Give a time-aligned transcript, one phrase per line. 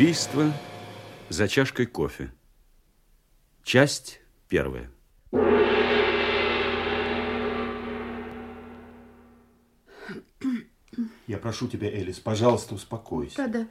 [0.00, 0.50] Убийство
[1.28, 2.32] за чашкой кофе.
[3.62, 4.90] Часть первая.
[11.26, 13.46] Я прошу тебя, Элис, пожалуйста, успокойся.
[13.46, 13.68] Да-да.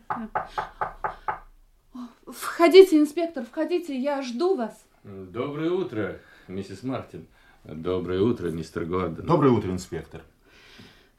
[2.27, 4.85] Входите, инспектор, входите, я жду вас.
[5.03, 7.25] Доброе утро, миссис Мартин.
[7.63, 9.25] Доброе утро, мистер Гордон.
[9.25, 10.21] Доброе утро, инспектор.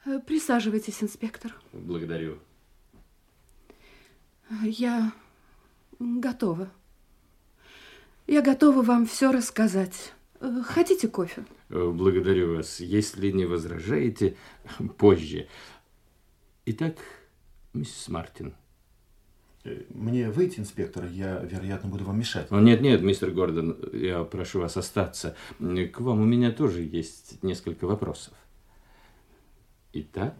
[0.05, 1.53] Э, Присаживайтесь, инспектор.
[1.73, 2.39] Благодарю.
[4.63, 5.13] Я
[5.99, 6.69] готова.
[8.27, 10.13] Я готова вам все рассказать.
[10.63, 11.45] Хотите кофе?
[11.69, 12.79] Благодарю вас.
[12.79, 14.35] Если не возражаете,
[14.97, 15.47] позже.
[16.65, 16.97] Итак,
[17.73, 18.53] миссис Мартин.
[19.63, 22.51] Э, Мне выйти, инспектор, я, вероятно, буду вам мешать.
[22.51, 25.35] Нет, нет, мистер Гордон, я прошу вас остаться.
[25.59, 28.33] К вам у меня тоже есть несколько вопросов.
[29.93, 30.35] Итак,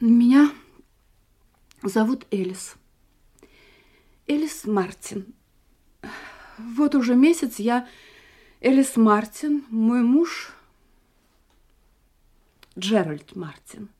[0.00, 0.50] Меня
[1.82, 2.76] зовут Элис.
[4.26, 5.34] Элис Мартин.
[6.56, 7.86] Вот уже месяц я
[8.62, 10.52] Элис Мартин, мой муж
[12.78, 13.90] Джеральд Мартин.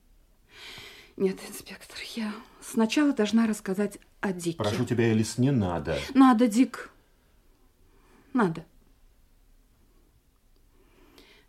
[1.19, 4.57] Нет, инспектор, я сначала должна рассказать о Дике.
[4.57, 5.99] Прошу тебя, Элис, не надо.
[6.15, 6.91] Надо, Дик.
[8.33, 8.65] Надо.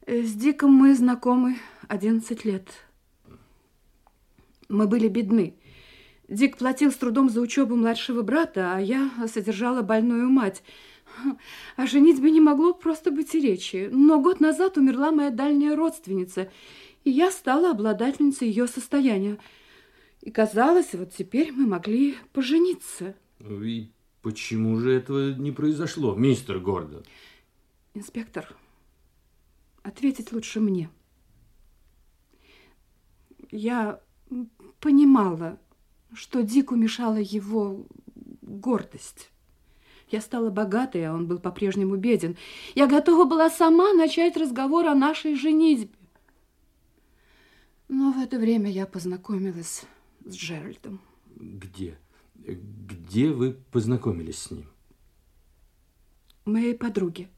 [0.06, 2.68] Э, С Диком мы знакомы 11 лет.
[4.72, 5.56] Мы были бедны.
[6.30, 10.64] Дик платил с трудом за учебу младшего брата, а я содержала больную мать.
[11.76, 13.90] О женитьбе не могло просто быть и речи.
[13.92, 16.50] Но год назад умерла моя дальняя родственница,
[17.04, 19.38] и я стала обладательницей ее состояния.
[20.22, 23.16] И казалось, вот теперь мы могли пожениться.
[23.42, 23.90] и
[24.22, 27.04] почему же этого не произошло, мистер Гордон?
[27.94, 28.56] Инспектор,
[29.84, 30.90] ответить лучше мне.
[33.52, 34.00] Я
[34.82, 35.58] понимала,
[36.14, 37.86] что Дику мешала его
[38.42, 39.30] гордость.
[40.10, 42.36] Я стала богатой, а он был по-прежнему беден.
[42.76, 45.96] Я готова была сама начать разговор о нашей женитьбе.
[47.88, 49.84] Но в это время я познакомилась
[50.26, 51.00] с Джеральдом.
[51.38, 51.98] Где?
[52.36, 54.68] Где вы познакомились с ним?
[56.46, 57.30] моей подруги.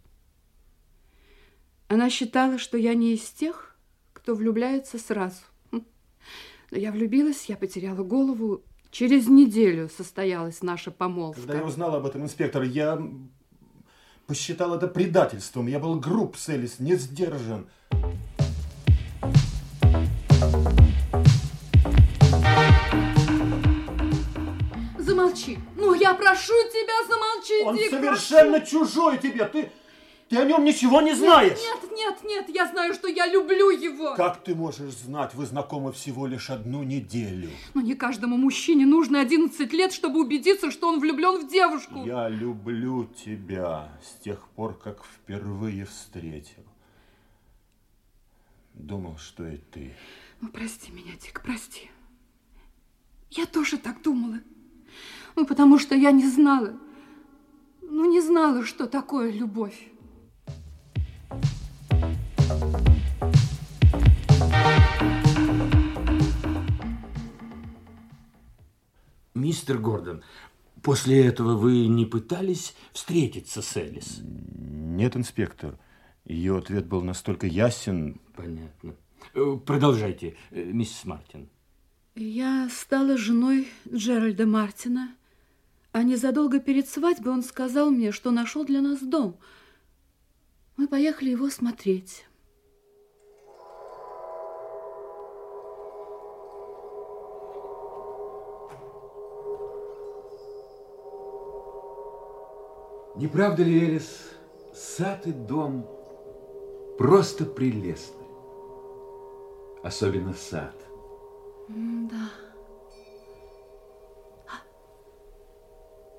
[1.88, 3.76] Она считала, что я не из тех,
[4.14, 5.42] кто влюбляется сразу.
[6.74, 8.64] Но я влюбилась, я потеряла голову.
[8.90, 11.40] Через неделю состоялась наша помолвка.
[11.40, 13.00] Когда я узнал об этом, инспектор, я
[14.26, 15.68] посчитал это предательством.
[15.68, 17.68] Я был груб с Элис, не сдержан.
[24.98, 25.60] Замолчи.
[25.76, 29.46] Ну, я прошу тебя, замолчи, Он Дик, совершенно чужой тебе.
[29.46, 29.72] Ты,
[30.34, 31.58] ты о нем ничего не знаешь.
[31.60, 34.16] Нет, нет, нет, я знаю, что я люблю его.
[34.16, 35.34] Как ты можешь знать?
[35.36, 37.50] Вы знакомы всего лишь одну неделю.
[37.74, 42.04] Но не каждому мужчине нужно 11 лет, чтобы убедиться, что он влюблен в девушку.
[42.04, 46.64] Я люблю тебя с тех пор, как впервые встретил.
[48.74, 49.94] Думал, что и ты.
[50.42, 51.92] Ну, прости меня, Дик, прости.
[53.30, 54.40] Я тоже так думала.
[55.36, 56.74] Ну, потому что я не знала.
[57.82, 59.90] Ну, не знала, что такое любовь.
[69.44, 70.24] Мистер Гордон,
[70.82, 74.22] после этого вы не пытались встретиться с Элис?
[74.24, 75.78] Нет, инспектор.
[76.24, 78.22] Ее ответ был настолько ясен.
[78.38, 78.96] Понятно.
[79.34, 81.50] Э, Продолжайте, э, миссис Мартин.
[82.16, 85.14] Я стала женой Джеральда Мартина,
[85.92, 89.38] а незадолго перед свадьбой он сказал мне, что нашел для нас дом.
[90.78, 92.26] Мы поехали его смотреть.
[103.16, 104.32] Не правда ли, Элис,
[104.74, 105.88] сад и дом
[106.98, 108.24] просто прелестны?
[109.84, 110.76] Особенно сад.
[111.70, 112.30] Да.
[114.48, 114.54] А,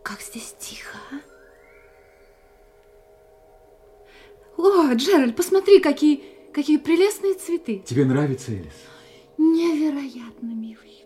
[0.02, 1.16] Как здесь тихо, а?
[4.56, 7.80] О, Джеральд, посмотри, какие, какие прелестные цветы.
[7.80, 8.72] Тебе нравится, Элис?
[9.36, 11.04] Невероятно, милый.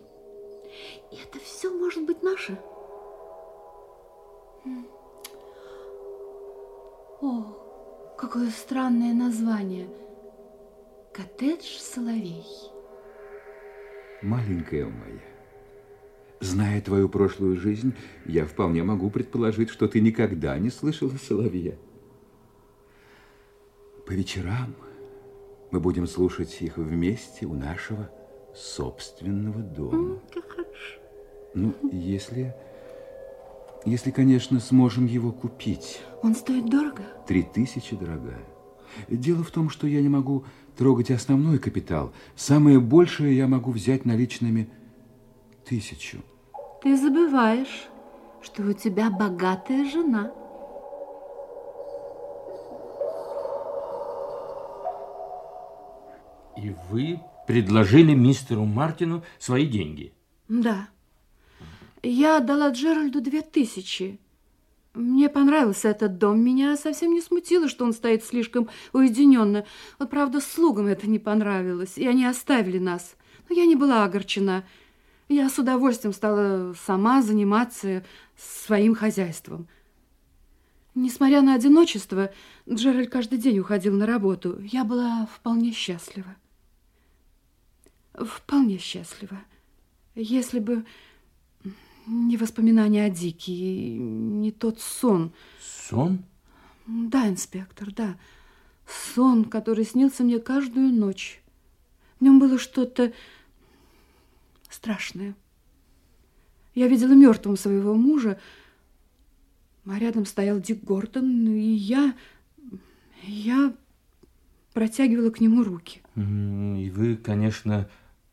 [1.11, 2.59] И это все может быть наше?
[4.65, 4.87] М.
[7.21, 9.89] О, какое странное название.
[11.13, 12.45] Коттедж Соловей.
[14.21, 15.19] Маленькая моя,
[16.39, 17.93] зная твою прошлую жизнь,
[18.25, 21.75] я вполне могу предположить, что ты никогда не слышала соловья.
[24.07, 24.73] По вечерам
[25.71, 28.09] мы будем слушать их вместе у нашего
[28.55, 30.21] собственного дома.
[30.33, 30.99] Как хорошо.
[31.53, 32.55] Ну, если...
[33.85, 36.01] Если, конечно, сможем его купить.
[36.21, 37.03] Он стоит дорого?
[37.27, 38.45] Три тысячи, дорогая.
[39.07, 40.43] Дело в том, что я не могу
[40.77, 42.11] трогать основной капитал.
[42.35, 44.69] Самое большее я могу взять наличными
[45.65, 46.19] тысячу.
[46.81, 47.87] Ты забываешь,
[48.41, 50.31] что у тебя богатая жена.
[56.57, 60.13] И вы предложили мистеру Мартину свои деньги?
[60.49, 60.89] Да.
[62.01, 64.19] Я отдала Джеральду две тысячи.
[64.93, 66.41] Мне понравился этот дом.
[66.41, 69.65] Меня совсем не смутило, что он стоит слишком уединенно.
[69.97, 73.15] Вот, правда, слугам это не понравилось, и они оставили нас.
[73.47, 74.65] Но я не была огорчена.
[75.27, 78.03] Я с удовольствием стала сама заниматься
[78.35, 79.67] своим хозяйством.
[80.95, 82.31] Несмотря на одиночество,
[82.67, 84.59] Джеральд каждый день уходил на работу.
[84.63, 86.35] Я была вполне счастлива.
[88.13, 89.39] Вполне счастлива.
[90.15, 90.83] Если бы
[92.09, 95.31] не воспоминания о Дике, не тот сон.
[95.61, 96.23] Сон?
[96.87, 98.17] Да, инспектор, да.
[98.87, 101.41] Сон, который снился мне каждую ночь.
[102.19, 103.13] В нем было что-то
[104.69, 105.35] страшное.
[106.73, 108.39] Я видела мертвым своего мужа,
[109.85, 112.15] а рядом стоял Дик Гордон, и я...
[113.23, 113.75] я
[114.73, 116.01] протягивала к нему руки.
[116.15, 117.87] И вы, конечно,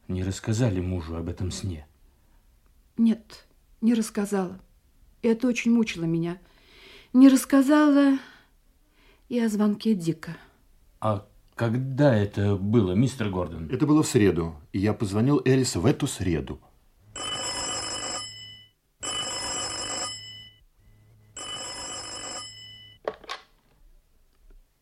[0.09, 1.87] не рассказали мужу об этом сне?
[2.97, 3.47] Нет
[3.81, 4.59] не рассказала.
[5.23, 6.39] Это очень мучило меня.
[7.13, 8.19] Не рассказала
[9.29, 10.37] и о звонке Дика.
[11.01, 13.69] А когда это было, мистер Гордон?
[13.71, 16.61] Это было в среду, и я позвонил Элис в эту среду.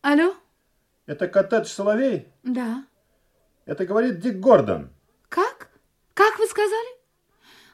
[0.01, 0.35] Алло?
[1.07, 2.27] Это коттедж Соловей?
[2.43, 2.85] Да.
[3.65, 4.89] Это говорит Дик Гордон.
[5.29, 5.71] Как?
[6.13, 6.95] Как вы сказали?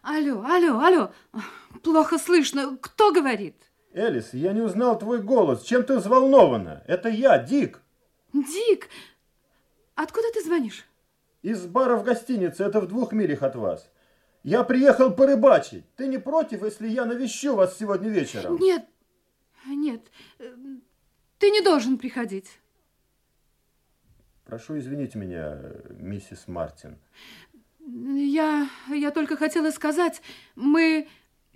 [0.01, 1.11] Алло, алло, алло.
[1.83, 2.77] Плохо слышно.
[2.77, 3.55] Кто говорит?
[3.93, 5.63] Элис, я не узнал твой голос.
[5.63, 6.83] Чем ты взволнована?
[6.87, 7.81] Это я, Дик.
[8.33, 8.89] Дик,
[9.95, 10.85] откуда ты звонишь?
[11.43, 12.63] Из бара в гостинице.
[12.63, 13.91] Это в двух милях от вас.
[14.43, 15.85] Я приехал порыбачить.
[15.95, 18.57] Ты не против, если я навещу вас сегодня вечером?
[18.57, 18.85] Нет,
[19.67, 20.01] нет.
[21.37, 22.59] Ты не должен приходить.
[24.45, 25.59] Прошу извинить меня,
[25.91, 26.97] миссис Мартин.
[27.93, 30.21] Я, я только хотела сказать,
[30.55, 31.09] мы,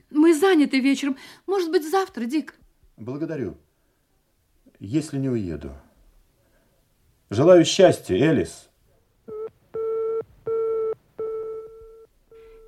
[0.09, 1.15] мы заняты вечером.
[1.47, 2.55] Может быть, завтра, Дик?
[2.97, 3.57] Благодарю.
[4.79, 5.71] Если не уеду.
[7.29, 8.69] Желаю счастья, Элис.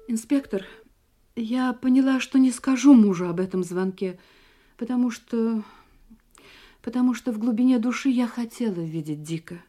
[0.07, 0.65] Инспектор,
[1.35, 4.17] я поняла, что не скажу мужу об этом звонке,
[4.77, 5.63] потому что...
[6.81, 9.61] потому что в глубине души я хотела видеть Дика.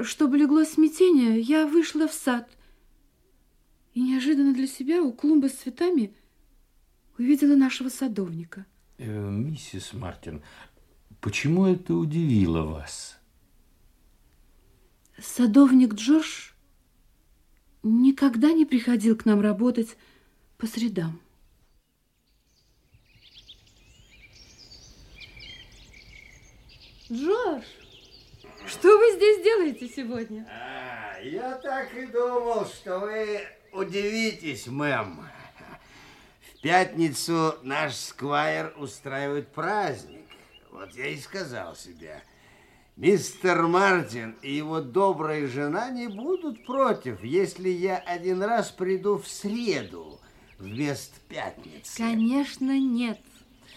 [0.00, 2.48] Чтобы легло смятение, я вышла в сад
[3.92, 6.14] и неожиданно для себя у клумбы с цветами
[7.18, 8.64] увидела нашего садовника.
[8.96, 10.42] Э, миссис Мартин,
[11.20, 13.18] почему это удивило вас?
[15.18, 16.52] Садовник Джордж
[17.82, 19.96] никогда не приходил к нам работать
[20.56, 21.20] по средам.
[27.10, 27.81] Джордж!
[28.66, 30.46] Что вы здесь делаете сегодня?
[30.48, 33.40] А, я так и думал, что вы
[33.72, 35.26] удивитесь, мэм.
[36.40, 40.26] В пятницу наш сквайр устраивает праздник.
[40.70, 42.22] Вот я и сказал себе,
[42.96, 49.26] мистер Мартин и его добрая жена не будут против, если я один раз приду в
[49.26, 50.20] среду
[50.58, 51.96] вместо пятницы.
[51.96, 53.18] Конечно, нет.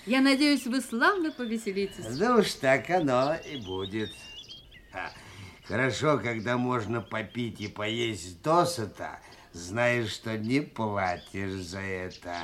[0.06, 2.06] Я надеюсь, вы славно повеселитесь.
[2.18, 4.12] Да уж так оно и будет.
[5.68, 9.20] Хорошо, когда можно попить и поесть досыта,
[9.52, 12.36] знаешь, что не платишь за это.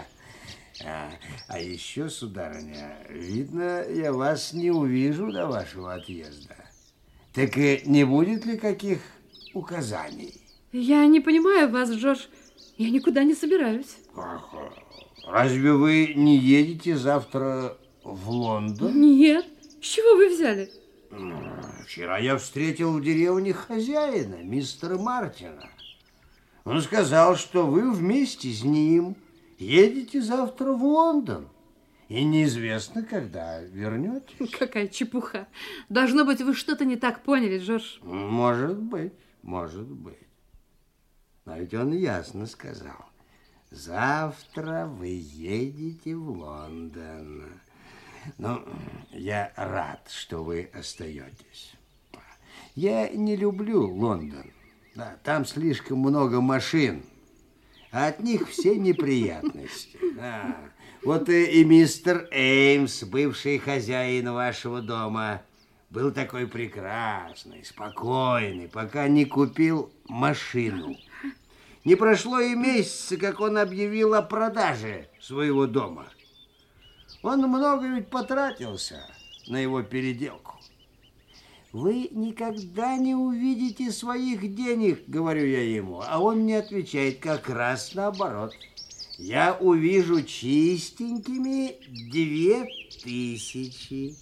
[0.84, 1.12] А,
[1.48, 6.56] а еще, сударыня, видно, я вас не увижу до вашего отъезда.
[7.34, 9.00] Так и не будет ли каких
[9.54, 10.42] указаний?
[10.72, 12.22] Я не понимаю вас, Джордж.
[12.78, 13.98] Я никуда не собираюсь.
[15.28, 19.00] Разве вы не едете завтра в Лондон?
[19.00, 19.46] Нет.
[19.82, 20.72] С чего вы взяли?
[21.86, 25.70] Вчера я встретил в деревне хозяина, мистера Мартина.
[26.64, 29.18] Он сказал, что вы вместе с ним
[29.58, 31.50] едете завтра в Лондон.
[32.08, 34.52] И неизвестно, когда вернетесь.
[34.60, 35.48] Какая чепуха.
[35.90, 38.00] Должно быть, вы что-то не так поняли, Джордж.
[38.02, 40.18] Может быть, может быть.
[41.46, 43.06] Но ведь он ясно сказал.
[43.70, 47.61] Завтра вы едете в Лондон.
[48.38, 48.64] Ну,
[49.12, 51.74] я рад, что вы остаетесь.
[52.76, 54.52] Я не люблю Лондон.
[54.96, 57.04] Да, там слишком много машин,
[57.92, 59.98] а от них все неприятности.
[60.16, 60.58] Да.
[61.04, 65.42] Вот и, мистер Эймс, бывший хозяин вашего дома,
[65.90, 70.96] был такой прекрасный, спокойный, пока не купил машину.
[71.84, 76.08] Не прошло и месяца, как он объявил о продаже своего дома.
[77.24, 79.06] Он много ведь потратился
[79.48, 80.56] на его переделку.
[81.72, 87.94] Вы никогда не увидите своих денег, говорю я ему, а он мне отвечает как раз
[87.96, 88.54] наоборот.
[89.18, 91.76] Я увижу чистенькими
[92.12, 92.66] две
[93.04, 94.16] тысячи.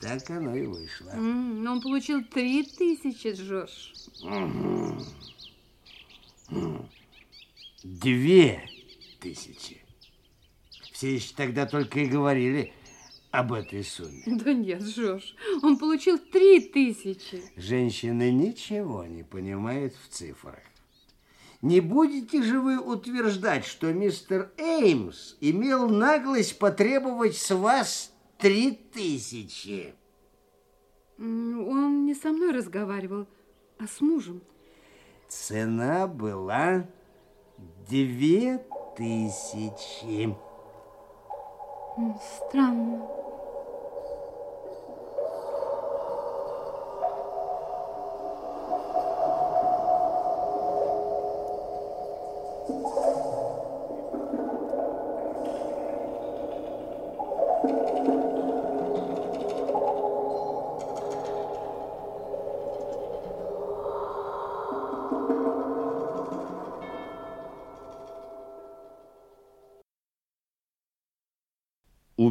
[0.00, 1.10] Так оно и вышло.
[1.10, 3.92] М, Он получил три тысячи, Жорж.
[7.82, 8.68] Две
[9.20, 9.81] тысячи.
[11.02, 12.72] Все еще тогда только и говорили
[13.32, 14.22] об этой сумме.
[14.24, 17.42] Да нет, Жорж, он получил три тысячи.
[17.56, 20.60] Женщины ничего не понимают в цифрах.
[21.60, 29.96] Не будете же вы утверждать, что мистер Эймс имел наглость потребовать с вас три тысячи?
[31.18, 33.26] Он не со мной разговаривал,
[33.76, 34.40] а с мужем.
[35.26, 36.86] Цена была
[37.88, 38.64] две
[38.96, 40.32] тысячи.
[41.96, 43.21] М, Странно.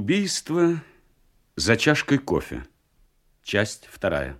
[0.01, 0.81] Убийство
[1.55, 2.65] за чашкой кофе.
[3.43, 4.35] Часть вторая.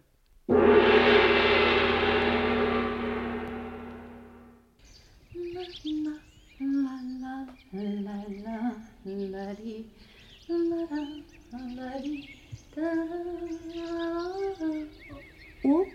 [15.63, 15.85] О,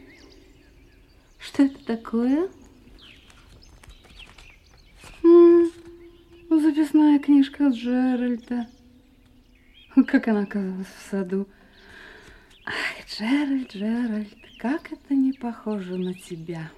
[1.41, 2.49] что это такое?
[5.25, 5.73] М,
[6.51, 8.69] Записная книжка Джеральда.
[10.27, 11.47] Она оказалась в саду.
[12.65, 14.29] Ах, Джеральд, Джеральд,
[14.59, 16.71] как это не похоже на тебя.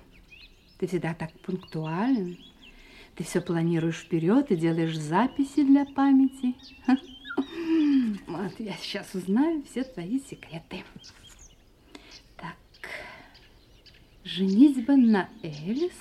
[0.78, 2.36] Ты всегда так пунктуален.
[3.14, 6.56] Ты все планируешь вперед и делаешь записи для памяти.
[8.26, 10.84] Вот я сейчас узнаю все твои секреты.
[12.36, 12.56] Так,
[14.24, 15.96] женитьба на Элис,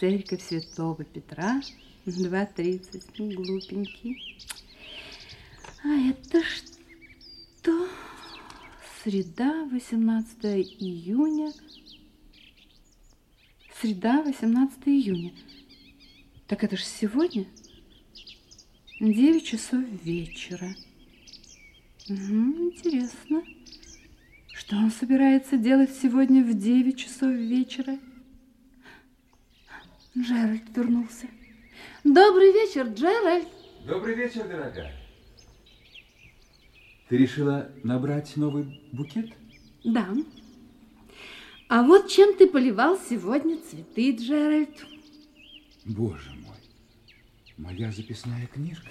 [0.00, 1.60] церковь Святого Петра,
[2.06, 4.36] 2.30, глупенький.
[5.82, 7.88] А это что?
[9.02, 10.44] Среда, 18
[10.78, 11.52] июня.
[13.80, 15.32] Среда, 18 июня.
[16.46, 17.46] Так это же сегодня?
[19.00, 20.74] 9 часов вечера.
[22.08, 23.42] Мгм, интересно.
[24.52, 27.98] Что он собирается делать сегодня в 9 часов вечера?
[30.18, 31.28] Джеральд вернулся.
[32.04, 33.48] Добрый вечер, Джеральд.
[33.86, 34.99] Добрый вечер, дорогая.
[37.10, 39.32] Ты решила набрать новый букет?
[39.82, 40.08] Да.
[41.68, 44.70] А вот чем ты поливал сегодня цветы, Джеральд?
[45.84, 46.54] Боже мой,
[47.56, 48.90] моя записная книжка.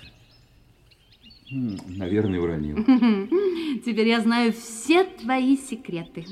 [1.50, 2.76] М, Наверное, уронил.
[3.86, 6.26] Теперь я знаю все твои секреты.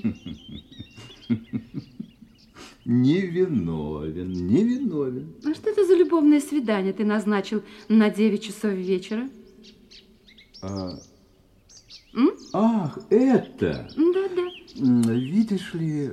[2.83, 5.33] Невиновен, невиновен.
[5.45, 9.29] А что это за любовное свидание ты назначил на 9 часов вечера?
[10.61, 10.97] А,
[12.17, 12.31] М?
[12.51, 13.87] Ах, это!
[13.95, 15.13] Да-да.
[15.13, 16.11] Видишь ли,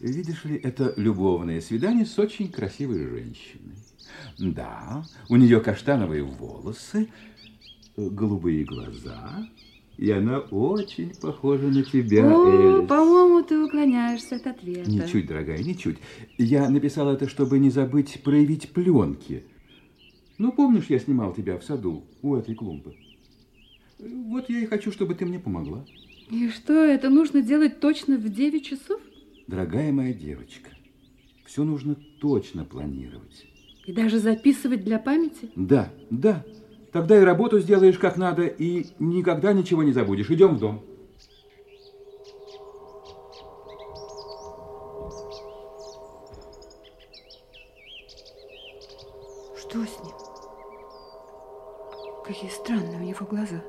[0.00, 3.76] видишь ли, это любовное свидание с очень красивой женщиной.
[4.38, 7.08] Да, у нее каштановые волосы,
[7.96, 9.46] э, голубые глаза,
[9.96, 14.90] и она очень похожа на тебя, О, по-моему, ты уклоняешься от ответа.
[14.90, 15.98] Ничуть, дорогая, ничуть.
[16.38, 19.44] Я написал это, чтобы не забыть проявить пленки.
[20.38, 22.94] Ну, помнишь, я снимал тебя в саду у этой клумбы?
[23.98, 25.84] Вот я и хочу, чтобы ты мне помогла.
[26.30, 29.00] И что, это нужно делать точно в 9 часов?
[29.46, 30.70] Дорогая моя девочка,
[31.44, 33.46] все нужно точно планировать.
[33.86, 35.50] И даже записывать для памяти?
[35.54, 36.44] Да, да.
[36.92, 40.30] Тогда и работу сделаешь как надо, и никогда ничего не забудешь.
[40.30, 40.82] Идем в дом.
[49.56, 50.14] Что с ним?
[52.24, 53.62] Какие странные у него глаза.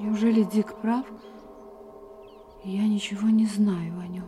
[0.00, 1.06] Неужели Дик прав?
[2.64, 4.24] Я ничего не знаю о нем.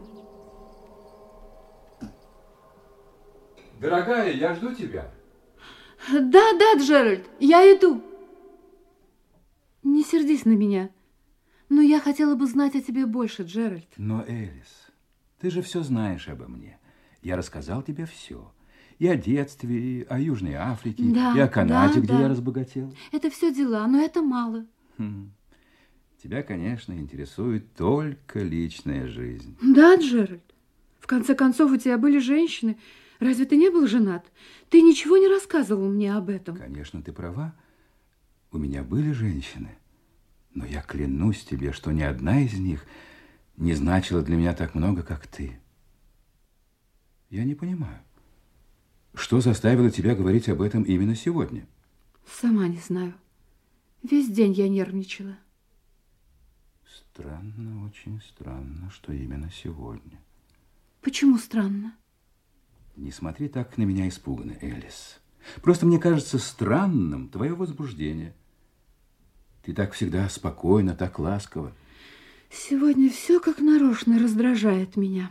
[3.81, 5.11] Дорогая, я жду тебя.
[6.11, 8.03] Да, да, Джеральд, я иду.
[9.83, 10.91] Не сердись на меня.
[11.71, 13.89] Но я хотела бы знать о тебе больше, Джеральд.
[13.97, 14.91] Но, Элис,
[15.41, 16.79] ты же все знаешь обо мне.
[17.23, 18.53] Я рассказал тебе все.
[18.99, 22.21] И о детстве, и о Южной Африке, да, и о Канаде, да, где да.
[22.21, 22.95] я разбогател.
[23.11, 24.67] Это все дела, но это мало.
[24.99, 25.33] Хм.
[26.23, 29.57] Тебя, конечно, интересует только личная жизнь.
[29.61, 30.55] Да, Джеральд.
[31.01, 32.79] В конце концов, у тебя были женщины.
[33.19, 34.25] Разве ты не был женат?
[34.71, 36.57] Ты ничего не рассказывал мне об этом.
[36.57, 37.57] Конечно, ты права.
[38.53, 39.77] У меня были женщины.
[40.55, 42.87] Но я клянусь тебе, что ни одна из них
[43.57, 45.59] не значила для меня так много, как ты.
[47.31, 47.99] Я не понимаю,
[49.15, 51.67] что заставило тебя говорить об этом именно сегодня?
[52.41, 53.15] Сама не знаю.
[54.05, 55.37] Весь день я нервничала.
[56.93, 60.21] Странно, очень странно, что именно сегодня.
[61.01, 61.97] Почему странно?
[62.97, 65.21] Не смотри так на меня испуганно, Элис.
[65.63, 68.35] Просто мне кажется странным твое возбуждение.
[69.63, 71.73] Ты так всегда спокойно, так ласково.
[72.51, 75.31] Сегодня все как нарочно раздражает меня.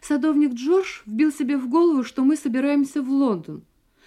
[0.00, 3.64] Садовник Джордж вбил себе в голову, что мы собираемся в Лондон.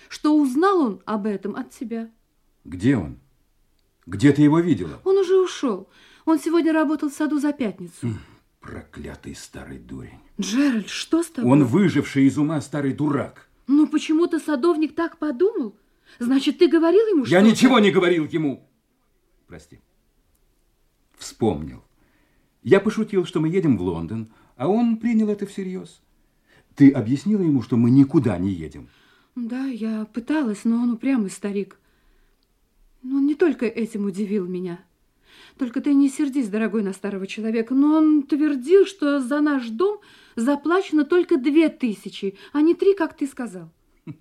[0.09, 2.11] Что узнал он об этом от тебя.
[2.65, 3.19] Где он?
[4.05, 4.99] Где ты его видела?
[5.05, 5.87] Он уже ушел.
[6.25, 8.07] Он сегодня работал в саду за пятницу.
[8.59, 10.19] Проклятый старый дурень.
[10.41, 11.51] Джеральд, что с тобой?
[11.51, 13.47] Он выживший из ума старый дурак.
[13.67, 15.75] Ну, почему-то садовник так подумал.
[16.19, 17.45] Значит, ты говорил ему Я что-то?
[17.51, 18.67] ничего не говорил ему.
[19.47, 19.79] Прости.
[21.17, 21.83] Вспомнил.
[22.63, 26.01] Я пошутил, что мы едем в Лондон, а он принял это всерьез.
[26.75, 28.89] Ты объяснила ему, что мы никуда не едем?
[29.35, 31.77] Да, я пыталась, но он упрямый старик.
[33.03, 34.79] Но он не только этим удивил меня.
[35.57, 39.99] Только ты не сердись, дорогой, на старого человека, но он твердил, что за наш дом
[40.35, 43.71] заплачено только две тысячи, а не три, как ты сказал.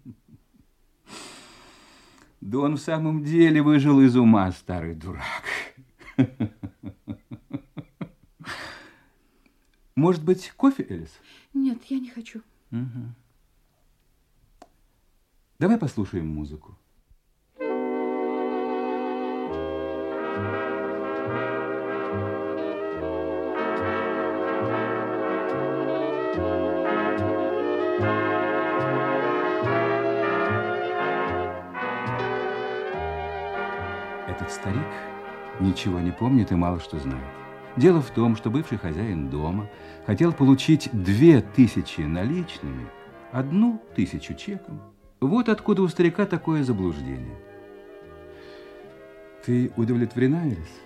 [2.41, 5.45] Да он в самом деле выжил из ума, старый дурак.
[9.97, 11.19] Может быть, кофе, Элис?
[11.55, 12.43] Нет, я не хочу.
[15.59, 16.77] Давай послушаем музыку.
[34.35, 34.83] Этот старик
[35.61, 37.23] ничего не помнит и мало что знает.
[37.77, 39.71] Дело в том, что бывший хозяин дома
[40.07, 42.89] хотел получить две тысячи наличными,
[43.31, 44.81] одну тысячу чеком.
[45.21, 47.37] Вот откуда у старика такое заблуждение.
[49.45, 50.81] Ты удовлетворена, Элис?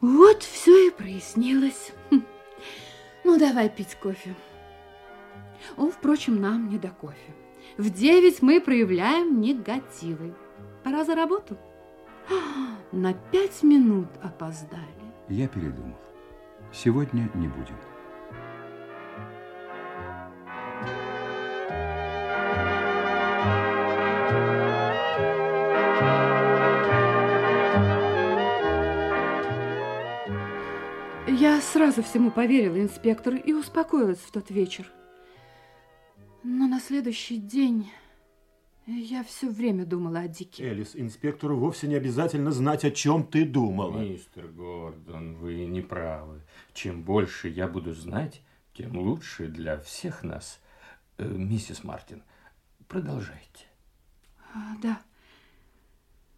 [0.00, 1.92] Вот все и прояснилось.
[2.12, 2.22] Хм.
[3.24, 4.32] Ну, давай пить кофе.
[5.76, 7.34] О, впрочем, нам не до кофе.
[7.76, 10.34] В девять мы проявляем негативы.
[10.84, 11.58] Пора за работу.
[12.92, 14.82] На пять минут опоздали.
[15.28, 15.96] Я передумал.
[16.72, 17.76] Сегодня не будем.
[31.26, 34.90] Я сразу всему поверила, инспектор, и успокоилась в тот вечер.
[36.42, 37.90] Но на следующий день
[38.96, 40.64] я все время думала о Дике.
[40.64, 43.98] Элис, инспектору вовсе не обязательно знать, о чем ты думала.
[43.98, 46.40] Мистер Гордон, вы не правы.
[46.72, 50.60] Чем больше я буду знать, тем лучше для всех нас.
[51.18, 52.22] Э, Миссис Мартин,
[52.86, 53.66] продолжайте.
[54.54, 55.02] А, да.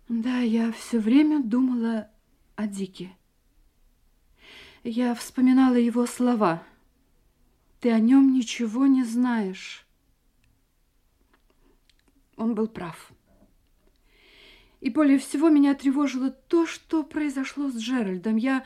[0.08, 2.08] Да, я все время думала
[2.56, 3.12] о Дике.
[4.82, 6.64] Я вспоминала его слова.
[7.78, 9.86] Ты о нем ничего не знаешь.
[12.40, 13.12] Он был прав.
[14.80, 18.36] И более всего меня тревожило то, что произошло с Джеральдом.
[18.36, 18.64] Я,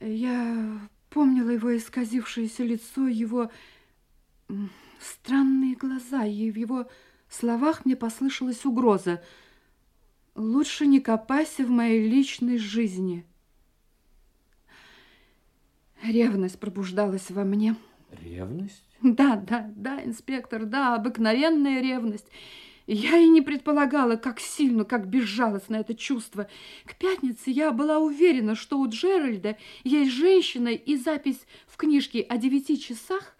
[0.00, 3.52] я помнила его исказившееся лицо, его
[4.98, 6.90] странные глаза, и в его
[7.28, 9.22] словах мне послышалась угроза.
[10.34, 13.24] Лучше не копайся в моей личной жизни.
[16.02, 17.76] Ревность пробуждалась во мне.
[18.10, 18.85] Ревность?
[19.14, 22.26] Да, да, да, инспектор, да, обыкновенная ревность.
[22.88, 26.48] Я и не предполагала, как сильно, как безжалостно это чувство.
[26.84, 32.36] К пятнице я была уверена, что у Джеральда есть женщина, и запись в книжке о
[32.36, 33.36] девяти часах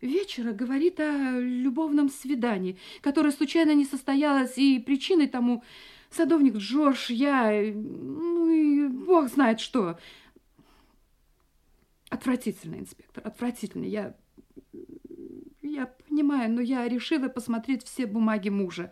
[0.00, 5.62] вечера говорит о любовном свидании, которое случайно не состоялось, и причиной тому
[6.10, 9.98] садовник Джордж, я, ну и бог знает что.
[12.08, 13.84] Отвратительно, инспектор, отвратительно.
[13.84, 14.14] Я, я
[16.18, 16.50] понимаю.
[16.52, 18.90] но я решила посмотреть все бумаги мужа.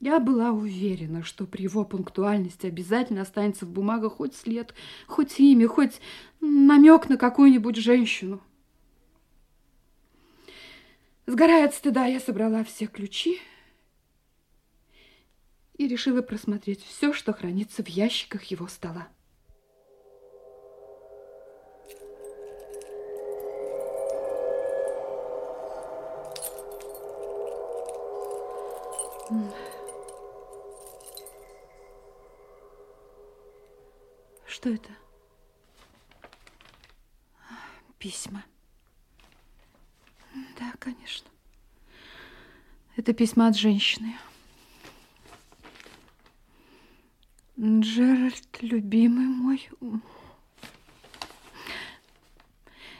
[0.00, 4.74] Я была уверена, что при его пунктуальности обязательно останется в бумагах хоть след,
[5.06, 6.00] хоть имя, хоть
[6.40, 8.40] намек на какую-нибудь женщину.
[11.26, 13.40] Сгорая от стыда, я собрала все ключи
[15.74, 19.08] и решила просмотреть все, что хранится в ящиках его стола.
[34.62, 34.90] Что это?
[37.98, 38.44] Письма.
[40.56, 41.28] Да, конечно.
[42.94, 44.16] Это письма от женщины.
[47.58, 49.68] Джеральд, любимый мой,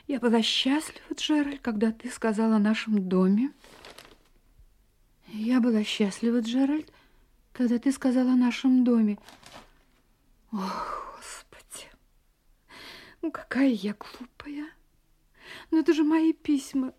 [0.09, 3.53] я была счастлива, Джеральд, когда ты сказал о нашем доме.
[5.29, 6.93] Я была счастлива, Джеральд,
[7.53, 9.17] когда ты сказал о нашем доме.
[10.51, 11.03] Ох,
[13.23, 14.69] ну, какая я глупая.
[15.71, 16.93] Но это же мои письма.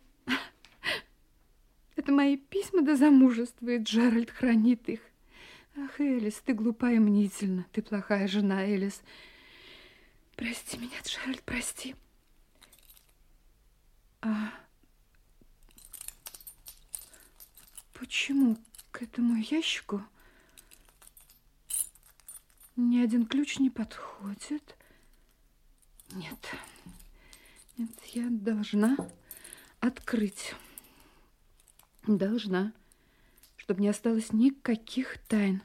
[1.96, 5.02] Это мои письма до замужества, и Джеральд хранит их.
[5.76, 7.68] Ах, Элис, ты глупая и мнительна.
[7.72, 9.02] Ты плохая жена, Элис.
[10.36, 11.96] Прости меня, Джеральд, прости.
[14.22, 14.54] А
[17.94, 18.58] почему
[18.92, 20.02] к этому ящику
[22.76, 24.76] ни один ключ не подходит?
[26.16, 26.48] Нет,
[27.76, 28.96] нет, я должна
[29.80, 30.54] открыть.
[32.06, 32.72] Должна,
[33.58, 35.64] чтобы не осталось никаких тайн.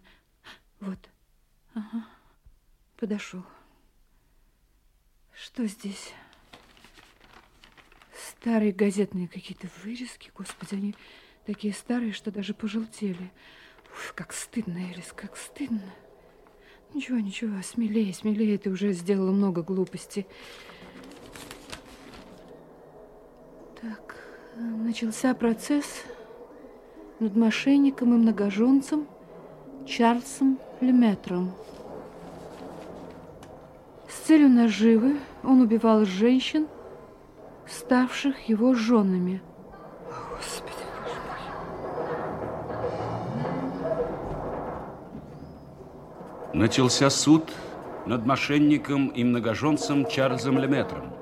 [0.81, 0.99] Вот,
[1.75, 2.07] ага,
[2.97, 3.45] подошел.
[5.35, 6.15] Что здесь?
[8.31, 10.95] Старые газетные какие-то вырезки, господи, они
[11.45, 13.31] такие старые, что даже пожелтели.
[13.93, 15.83] Уф, как стыдно, Элис, как стыдно.
[16.95, 20.27] Ничего, ничего, смелее, смелее, ты уже сделала много глупостей.
[23.81, 24.17] Так,
[24.57, 26.05] начался процесс
[27.21, 29.07] над мошенником и многоженцем
[29.87, 31.53] Чарльзом Леметром.
[34.09, 36.67] С целью наживы он убивал женщин,
[37.67, 39.43] ставших его женами.
[46.59, 47.53] Начался суд
[48.05, 51.13] над мошенником и многоженцем Чарльзом Леметром.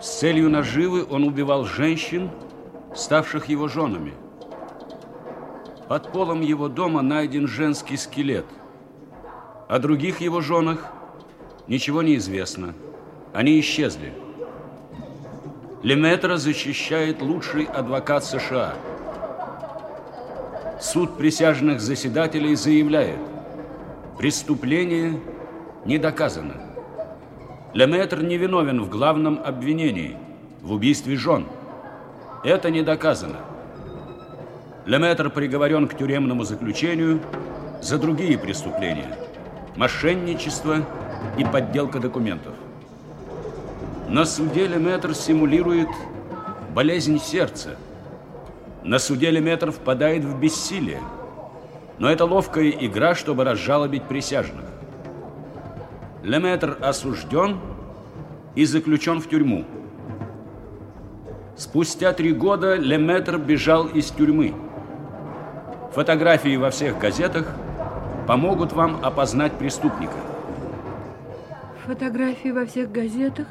[0.00, 2.30] С целью наживы он убивал женщин,
[2.94, 4.14] ставших его женами.
[5.88, 8.46] Под полом его дома найден женский скелет.
[9.68, 10.92] О других его женах
[11.66, 12.74] ничего не известно.
[13.34, 14.12] Они исчезли.
[15.82, 18.74] Леметра защищает лучший адвокат США.
[20.80, 23.31] Суд присяжных заседателей заявляет,
[24.18, 25.18] Преступление
[25.84, 26.54] не доказано.
[27.72, 30.16] Леметр не виновен в главном обвинении–
[30.62, 31.46] в убийстве жен.
[32.44, 33.38] Это не доказано.
[34.84, 37.20] Леметр приговорен к тюремному заключению
[37.80, 39.16] за другие преступления–
[39.76, 40.76] мошенничество
[41.38, 42.52] и подделка документов.
[44.08, 45.88] На суде Леметр симулирует
[46.74, 47.76] болезнь сердца.
[48.84, 51.00] На суде Леметр впадает в бессилие–
[51.98, 54.64] но это ловкая игра, чтобы разжалобить присяжных.
[56.22, 57.58] Леметр осужден
[58.54, 59.64] и заключен в тюрьму.
[61.56, 64.54] Спустя три года Леметр бежал из тюрьмы.
[65.92, 67.46] Фотографии во всех газетах
[68.26, 70.16] помогут вам опознать преступника.
[71.84, 73.48] Фотографии во всех газетах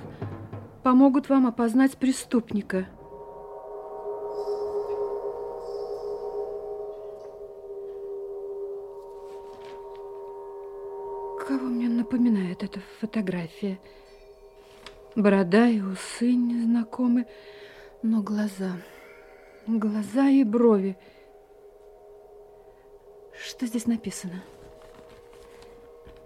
[0.83, 2.85] помогут вам опознать преступника.
[12.01, 13.79] Напоминает эта фотография?
[15.15, 17.27] Борода и усы незнакомы,
[18.01, 18.71] но глаза,
[19.67, 20.97] глаза и брови.
[23.39, 24.43] Что здесь написано?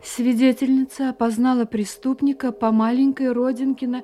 [0.02, 4.04] Свидетельница опознала преступника по маленькой родинке на...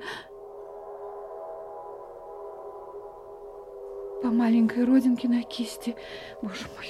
[4.22, 5.96] По маленькой родинке на кисти.
[6.42, 6.88] Боже мой.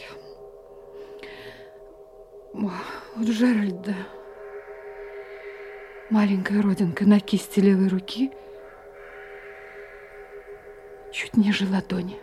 [2.54, 2.72] О,
[3.16, 3.94] вот Джеральда.
[6.12, 8.30] Маленькая родинка на кисти левой руки,
[11.10, 12.18] чуть ниже ладони.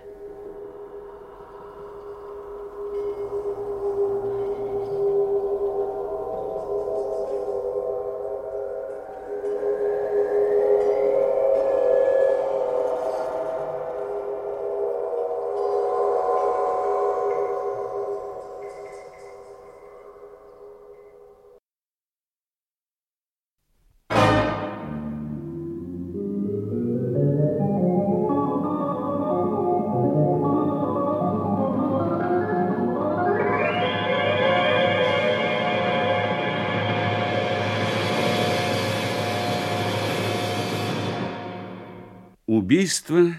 [42.69, 43.33] Убийство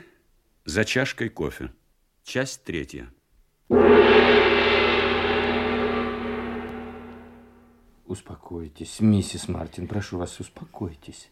[0.64, 1.72] за чашкой кофе.
[2.24, 3.14] Часть третья.
[8.06, 11.30] Успокойтесь, миссис Мартин, прошу вас, успокойтесь.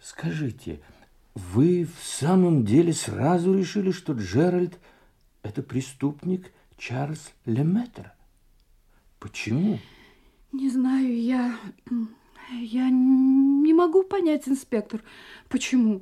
[0.00, 0.80] Скажите,
[1.34, 4.80] вы в самом деле сразу решили, что Джеральд–
[5.42, 8.14] это преступник Чарльз Леметр?
[9.18, 9.80] Почему?
[10.50, 11.58] Не знаю, я...
[12.58, 15.02] Я не могу понять, инспектор,
[15.50, 16.00] почему.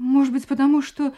[0.00, 1.14] Может быть, потому что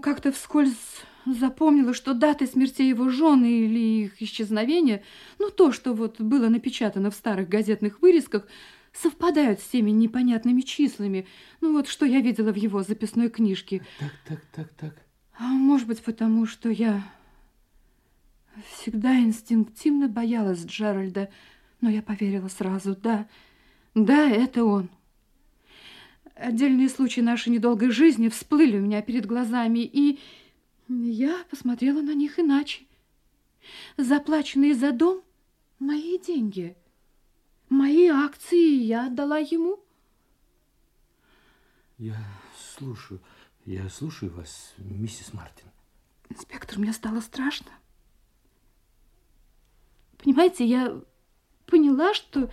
[0.00, 5.02] как-то вскользь запомнила, что даты смерти его жены или их исчезновения,
[5.38, 8.46] ну, то, что вот было напечатано в старых газетных вырезках,
[8.94, 11.26] совпадают с теми непонятными числами.
[11.60, 13.82] Ну, вот что я видела в его записной книжке.
[13.98, 14.94] Так, так, так, так.
[15.38, 17.04] А может быть, потому что я
[18.72, 21.28] всегда инстинктивно боялась Джеральда,
[21.82, 23.28] но я поверила сразу, да,
[23.94, 24.88] да, это он.
[26.38, 30.20] Отдельные случаи нашей недолгой жизни всплыли у меня перед глазами, и
[30.88, 32.84] я посмотрела на них иначе.
[33.96, 35.22] Заплаченные за дом–
[35.80, 36.76] мои деньги.
[37.68, 39.80] Мои акции я отдала ему.
[41.98, 42.16] Я
[42.56, 43.20] слушаю,
[43.64, 45.66] я слушаю вас, миссис Мартин.
[46.30, 47.72] Инспектор, мне стало страшно.
[50.18, 51.02] Понимаете, я
[51.66, 52.48] поняла, что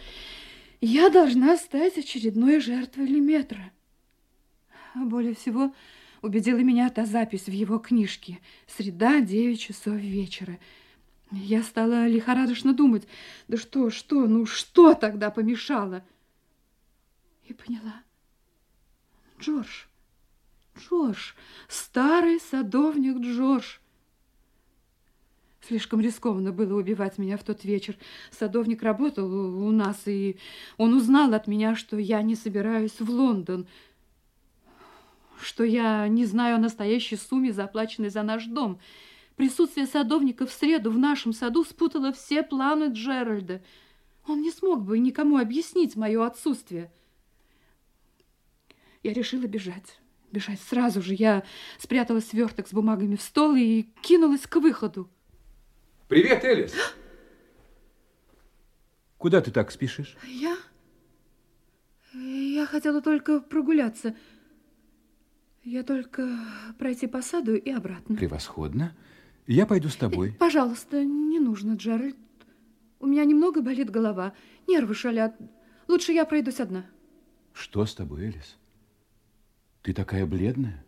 [0.82, 3.71] я должна стать очередной жертвой Леметра.
[4.95, 5.73] Более всего
[6.21, 10.58] убедила меня та запись в его книжке «Среда, 9 часов вечера».
[11.31, 13.08] Я стала лихорадочно думать,
[13.47, 16.03] да что, что, ну что тогда помешало?
[17.45, 18.03] И поняла.
[19.39, 19.86] Джордж,
[20.77, 21.34] Джордж,
[21.67, 23.79] старый садовник Джордж.
[25.67, 27.97] Слишком рискованно было убивать меня в тот вечер.
[28.31, 30.38] Садовник работал у нас, и
[30.77, 33.67] он узнал от меня, что я не собираюсь в Лондон,
[35.41, 38.80] что я не знаю о настоящей сумме, заплаченной за наш дом.
[39.36, 43.62] Присутствие садовника в среду в нашем саду спутало все планы Джеральда.
[44.28, 46.91] Он не смог бы никому объяснить мое отсутствие.
[49.04, 50.00] Я решила бежать.
[50.32, 51.13] Бежать сразу же.
[51.13, 51.43] Я
[51.78, 55.10] спрятала сверток с бумагами в стол и кинулась к выходу.
[56.08, 56.74] Привет, Элис.
[59.17, 60.17] Куда ты так спешишь?
[60.28, 60.58] Я?
[62.13, 64.15] Я хотела только прогуляться.
[65.65, 66.30] Я только
[66.78, 68.15] пройти по саду и обратно.
[68.15, 68.95] Превосходно.
[69.47, 70.32] Я пойду с тобой.
[70.39, 72.15] Пожалуйста, не нужно, Джеральд.
[72.99, 74.34] У меня немного болит голова.
[74.67, 75.36] Нервы шалят.
[75.88, 76.86] Лучше я пройдусь одна.
[77.51, 78.58] Что с тобой, Элис?
[79.82, 80.86] Ты такая бледная?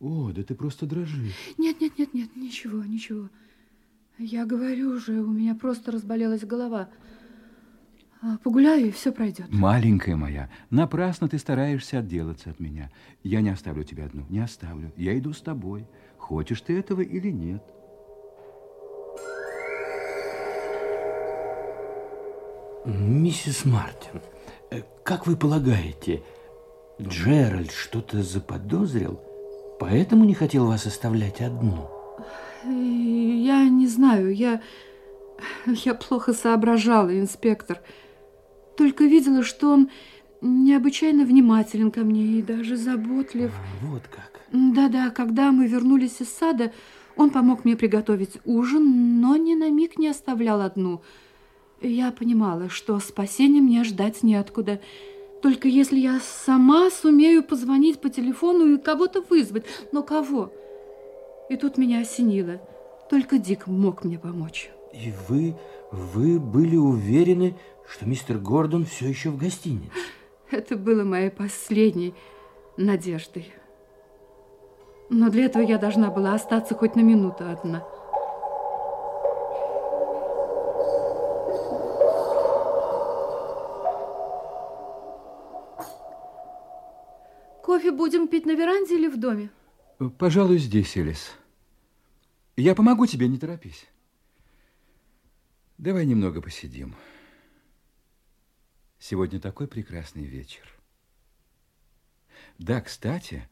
[0.00, 1.32] О, да ты просто дрожишь.
[1.58, 3.30] Нет, нет, нет, нет, ничего, ничего.
[4.18, 6.90] Я говорю же, у меня просто разболелась голова.
[8.24, 9.46] А, погуляю, и все пройдет.
[9.50, 12.88] Маленькая моя, напрасно ты стараешься отделаться от меня.
[13.24, 14.92] Я не оставлю тебя одну, не оставлю.
[14.96, 15.88] Я иду с тобой.
[16.18, 17.62] Хочешь ты этого или нет?
[22.84, 24.20] Миссис Мартин,
[24.70, 26.22] э, как вы полагаете,
[27.00, 29.20] Джеральд что-то заподозрил,
[29.80, 31.88] поэтому не хотел вас оставлять одну?
[32.64, 34.60] Я не знаю, я...
[35.66, 37.80] Я плохо соображала, инспектор.
[38.76, 39.90] Только видела, что он
[40.40, 43.52] необычайно внимателен ко мне и даже заботлив.
[43.54, 44.40] А, вот как.
[44.52, 46.72] Да-да, когда мы вернулись из сада,
[47.16, 51.02] он помог мне приготовить ужин, но ни на миг не оставлял одну.
[51.80, 54.80] Я понимала, что спасения мне ждать неоткуда.
[55.42, 59.64] Только если я сама сумею позвонить по телефону и кого-то вызвать.
[59.90, 60.52] Но кого?
[61.50, 62.60] И тут меня осенило.
[63.10, 64.70] Только Дик мог мне помочь.
[64.94, 65.56] И вы,
[65.90, 67.56] вы были уверены,
[67.92, 69.90] что мистер Гордон все еще в гостинице?
[70.50, 72.14] Это было моей последней
[72.78, 73.52] надеждой.
[75.10, 77.80] Но для этого я должна была остаться хоть на минуту одна.
[87.62, 89.50] Кофе будем пить на веранде или в доме?
[90.18, 91.32] Пожалуй, здесь, Элис.
[92.56, 93.86] Я помогу тебе, не торопись.
[95.76, 96.94] Давай немного посидим.
[99.02, 100.62] Сегодня такой прекрасный вечер.
[102.60, 103.48] Да, кстати,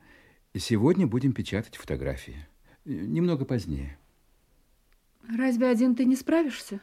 [0.56, 2.46] сегодня будем печатать фотографии.
[2.84, 3.98] Немного позднее.
[5.26, 6.80] Разве один ты не справишься?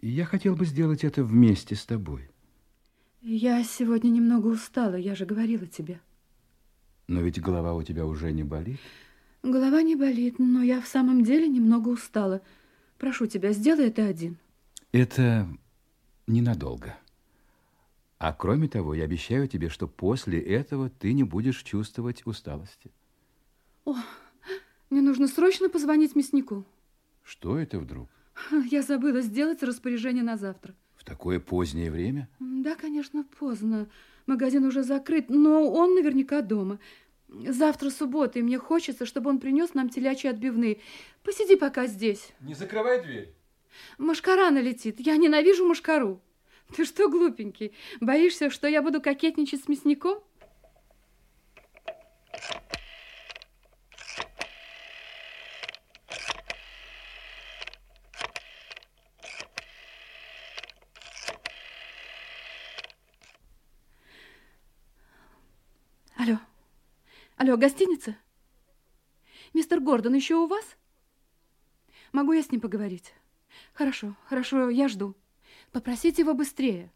[0.00, 2.30] Я хотел бы сделать это вместе с тобой.
[3.20, 6.00] Я сегодня немного устала, я же говорила тебе.
[7.08, 8.78] Но ведь голова у тебя уже не болит?
[9.42, 12.42] Голова не болит, но я в самом деле немного устала.
[12.96, 14.36] Прошу тебя, сделай это один.
[14.92, 15.48] Это
[16.28, 16.96] ненадолго.
[18.22, 22.92] А кроме того, я обещаю тебе, что после этого ты не будешь чувствовать усталости.
[23.84, 23.96] О,
[24.90, 26.64] мне нужно срочно позвонить мяснику.
[27.24, 28.08] Что это вдруг?
[28.70, 30.72] Я забыла сделать распоряжение на завтра.
[30.94, 32.28] В такое позднее время?
[32.38, 33.88] Да, конечно, поздно.
[34.26, 36.78] Магазин уже закрыт, но он наверняка дома.
[37.28, 40.78] Завтра суббота, и мне хочется, чтобы он принес нам телячьи отбивные.
[41.24, 42.32] Посиди пока здесь.
[42.38, 43.34] Не закрывай дверь.
[43.98, 45.00] Машкара налетит.
[45.00, 46.20] Я ненавижу машкару.
[46.76, 50.22] Ты что, глупенький, боишься, что я буду кокетничать с мясником?
[66.16, 66.38] Алло.
[67.36, 68.16] Алло, гостиница?
[69.52, 70.64] Мистер Гордон еще у вас?
[72.12, 73.12] Могу я с ним поговорить?
[73.74, 75.14] Хорошо, хорошо, я жду.
[75.72, 76.92] Попросите его быстрее.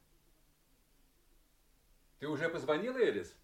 [2.18, 3.34] Ты уже позвонила, Элис?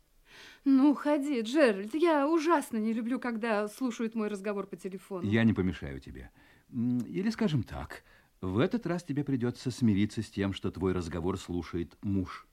[0.65, 1.95] Ну, ходи, Джеральд.
[1.95, 5.29] Я ужасно не люблю, когда слушают мой разговор по телефону.
[5.29, 6.31] Я не помешаю тебе.
[6.71, 8.05] Или, скажем так,
[8.41, 12.47] в этот раз тебе придется смириться с тем, что твой разговор слушает муж.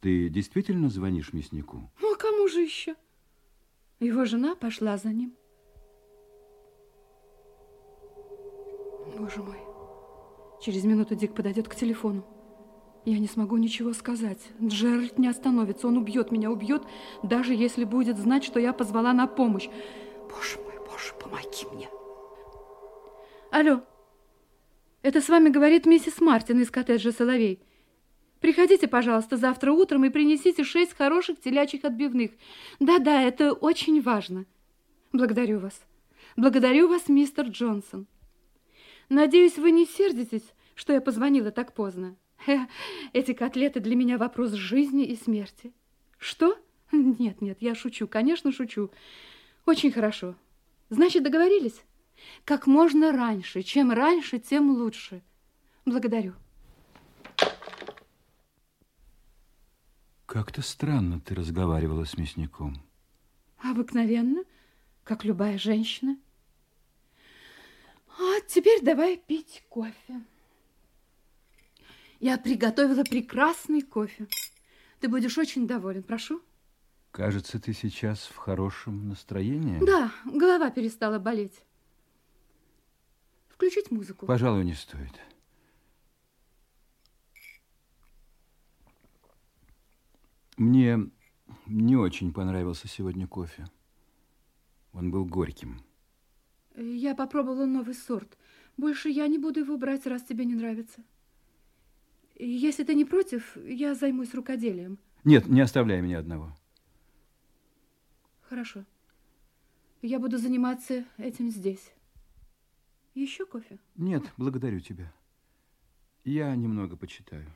[0.00, 1.90] Ты действительно звонишь мяснику?
[2.00, 2.96] Ну, а кому же еще?
[3.98, 5.34] Его жена пошла за ним.
[9.16, 9.65] Боже мой.
[10.60, 12.24] Через минуту Дик подойдет к телефону.
[13.04, 14.40] Я не смогу ничего сказать.
[14.60, 15.86] Джеральд не остановится.
[15.86, 16.82] Он убьет меня, убьет,
[17.22, 19.68] даже если будет знать, что я позвала на помощь.
[20.28, 21.88] Боже мой, боже, помоги мне.
[23.52, 23.82] Алло.
[25.02, 27.62] Это с вами говорит миссис Мартин из коттеджа «Соловей».
[28.40, 32.32] Приходите, пожалуйста, завтра утром и принесите шесть хороших телячьих отбивных.
[32.80, 34.46] Да-да, это очень важно.
[35.12, 35.80] Благодарю вас.
[36.36, 38.06] Благодарю вас, мистер Джонсон.
[39.08, 42.16] Надеюсь, вы не сердитесь, что я позвонила так поздно.
[43.12, 45.72] Эти котлеты для меня вопрос жизни и смерти.
[46.18, 46.58] Что?
[46.92, 48.90] Нет, нет, я шучу, конечно, шучу.
[49.64, 50.34] Очень хорошо.
[50.88, 51.82] Значит, договорились?
[52.44, 53.62] Как можно раньше.
[53.62, 55.22] Чем раньше, тем лучше.
[55.84, 56.34] Благодарю.
[60.26, 62.82] Как-то странно ты разговаривала с мясником.
[63.58, 64.44] Обыкновенно,
[65.04, 66.18] как любая женщина.
[68.56, 70.24] Теперь давай пить кофе.
[72.20, 74.28] Я приготовила прекрасный кофе.
[74.98, 76.40] Ты будешь очень доволен, прошу.
[77.10, 79.78] Кажется, ты сейчас в хорошем настроении.
[79.84, 81.60] Да, голова перестала болеть.
[83.48, 84.24] Включить музыку?
[84.24, 85.12] Пожалуй, не стоит.
[90.56, 91.10] Мне
[91.66, 93.68] не очень понравился сегодня кофе.
[94.94, 95.85] Он был горьким.
[96.76, 98.36] Я попробовала новый сорт.
[98.76, 101.02] Больше я не буду его брать, раз тебе не нравится.
[102.38, 104.98] Если ты не против, я займусь рукоделием.
[105.24, 106.54] Нет, не оставляй меня одного.
[108.42, 108.84] Хорошо.
[110.02, 111.92] Я буду заниматься этим здесь.
[113.14, 113.78] Еще кофе?
[113.96, 115.10] Нет, благодарю тебя.
[116.24, 117.50] Я немного почитаю.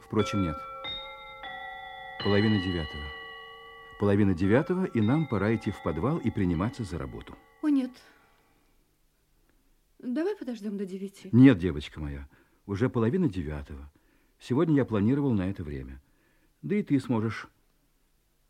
[0.00, 0.56] Впрочем, нет.
[2.24, 3.02] Половина девятого.
[3.98, 7.36] Половина девятого, и нам пора идти в подвал и приниматься за работу.
[7.62, 7.90] О, нет.
[9.98, 11.30] Давай подождем до девяти.
[11.32, 12.28] Нет, девочка моя,
[12.66, 13.90] уже половина девятого.
[14.38, 16.00] Сегодня я планировал на это время.
[16.62, 17.48] Да и ты сможешь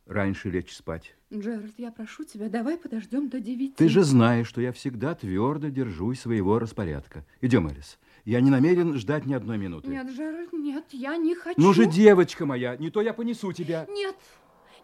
[0.04, 1.16] раньше лечь спать.
[1.32, 3.74] Джеральд, я прошу тебя, давай подождем до девяти.
[3.74, 7.24] Ты же знаешь, что я всегда твердо держусь своего распорядка.
[7.40, 7.98] Идем, Элис.
[8.24, 9.88] Я не намерен ждать ни одной минуты.
[9.88, 11.60] Нет, Джеральд, нет, я не хочу.
[11.60, 13.86] Ну же, девочка моя, не то я понесу тебя.
[13.88, 14.14] Нет,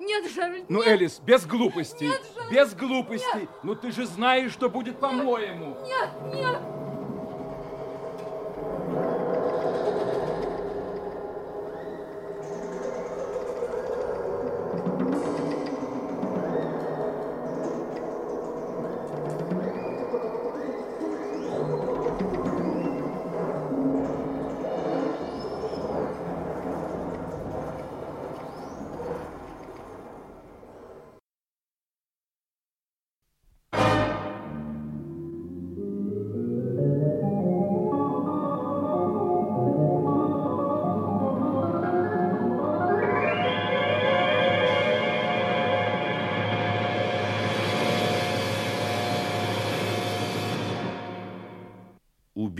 [0.01, 0.89] нет, Джеральд, Ну, нет.
[0.89, 2.09] Элис, без глупостей.
[2.09, 3.49] Нет, Джеральд, без глупостей.
[3.63, 5.77] Ну, ты же знаешь, что будет по-моему.
[5.87, 6.59] Нет, нет.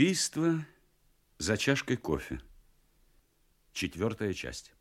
[0.09, 0.65] Убийство
[1.37, 2.41] за чашкой кофе.
[3.75, 4.73] Четвертая часть.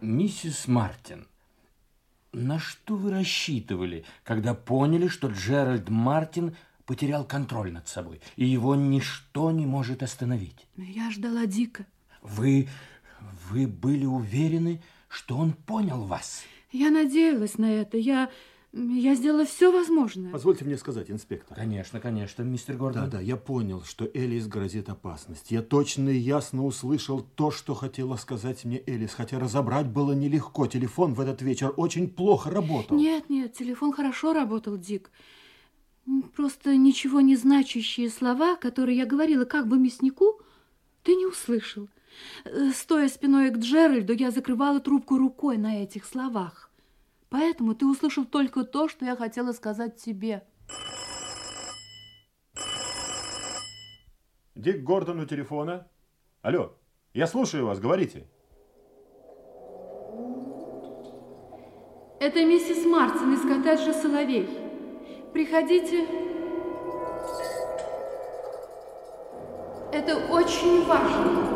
[0.00, 1.28] Миссис Мартин,
[2.32, 6.56] на что вы рассчитывали, когда поняли, что Джеральд Мартин
[6.86, 10.66] потерял контроль над собой, и его ничто не может остановить?
[10.76, 11.86] Я ждала Дика.
[12.20, 12.68] Вы,
[13.48, 16.42] вы были уверены, что он понял вас?
[16.72, 17.96] Я надеялась на это.
[17.96, 18.28] Я,
[18.72, 20.32] я сделала все возможное.
[20.32, 21.56] Позвольте мне сказать, инспектор.
[21.56, 23.04] Конечно, конечно, мистер Гордон.
[23.04, 25.50] Да, да, я понял, что Элис грозит опасность.
[25.50, 30.66] Я точно и ясно услышал то, что хотела сказать мне Элис, хотя разобрать было нелегко.
[30.66, 32.96] Телефон в этот вечер очень плохо работал.
[32.96, 35.10] Нет, нет, телефон хорошо работал, Дик.
[36.34, 40.40] Просто ничего не значащие слова, которые я говорила как бы мяснику,
[41.02, 41.88] ты не услышал.
[42.44, 46.71] Э, стоя спиной к Джеральду, я закрывала трубку рукой на этих словах.
[47.32, 50.46] Поэтому ты услышал только то, что я хотела сказать тебе.
[54.54, 55.88] Дик Гордон у телефона.
[56.42, 56.76] Алло,
[57.14, 58.28] я слушаю вас, говорите.
[62.20, 64.46] Это миссис Мартин из коттеджа «Соловей».
[65.32, 66.06] Приходите.
[69.90, 71.48] Это очень важно.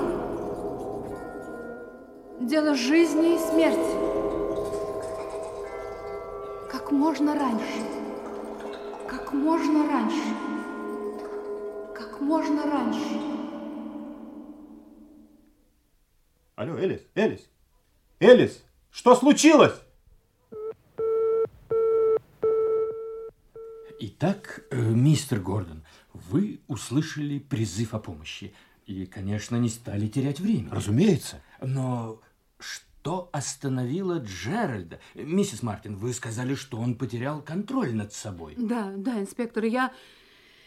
[2.41, 4.16] Дело жизни и смерти.
[6.87, 7.84] Как можно раньше.
[9.09, 10.22] Как можно раньше.
[11.93, 13.20] Как можно раньше.
[16.55, 17.41] Алло, Элис, Элис,
[18.20, 18.62] Элис,
[18.93, 19.74] что случилось?
[23.99, 25.82] Итак, э, мистер Гордон,
[26.14, 28.55] вы услышали призыв о помощи
[28.87, 30.70] и, конечно, не стали терять время.
[30.70, 31.43] Разумеется.
[31.61, 32.20] Но
[32.61, 32.95] что
[33.32, 35.00] остановило Джеральда?
[35.14, 38.54] Миссис Мартин, вы сказали, что он потерял контроль над собой.
[38.57, 39.92] Да, да, инспектор, я...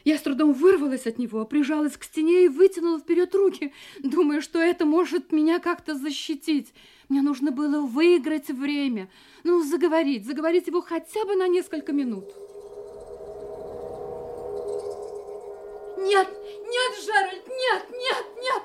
[0.06, 4.58] Я с трудом вырвалась от него, прижалась к стене и вытянула вперед руки, думая, что
[4.58, 6.74] это может меня как-то защитить.
[7.10, 9.10] Мне нужно было выиграть время,
[9.44, 12.26] ну, заговорить, заговорить его хотя бы на несколько минут.
[15.98, 18.64] Нет, нет, Джеральд, нет, нет, нет!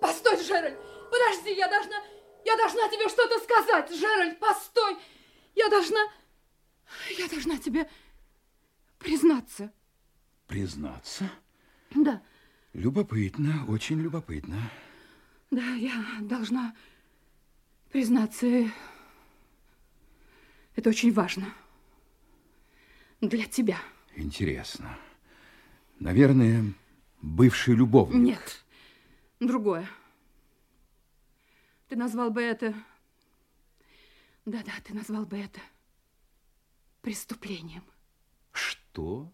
[0.00, 0.78] Постой, Джеральд!
[1.10, 1.96] Подожди, я должна...
[2.44, 3.90] Я должна тебе что-то сказать!
[3.90, 4.96] Джеральд, постой!
[5.54, 6.00] Я должна...
[7.16, 7.88] Я должна тебе
[8.98, 9.72] признаться.
[10.46, 11.30] Признаться?
[11.94, 12.22] Да.
[12.72, 14.70] Любопытно, очень любопытно.
[15.50, 16.74] Да, я должна
[17.90, 18.46] признаться.
[20.74, 21.52] Это очень важно.
[23.20, 23.78] Для тебя.
[24.16, 24.98] Интересно.
[26.00, 26.64] Наверное,
[27.20, 28.16] бывший любовник.
[28.16, 28.64] Нет,
[29.38, 29.88] другое.
[31.92, 32.74] Ты назвал бы это...
[34.46, 35.60] Да-да, ты назвал бы это
[37.02, 37.84] преступлением.
[38.50, 39.30] Что?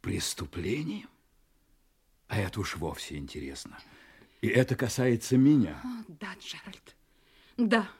[0.00, 1.10] Преступлением?
[2.28, 3.78] А это уж вовсе интересно.
[4.40, 5.78] И это касается меня.
[5.84, 6.96] О, да, Джеральд.
[7.58, 7.90] Да.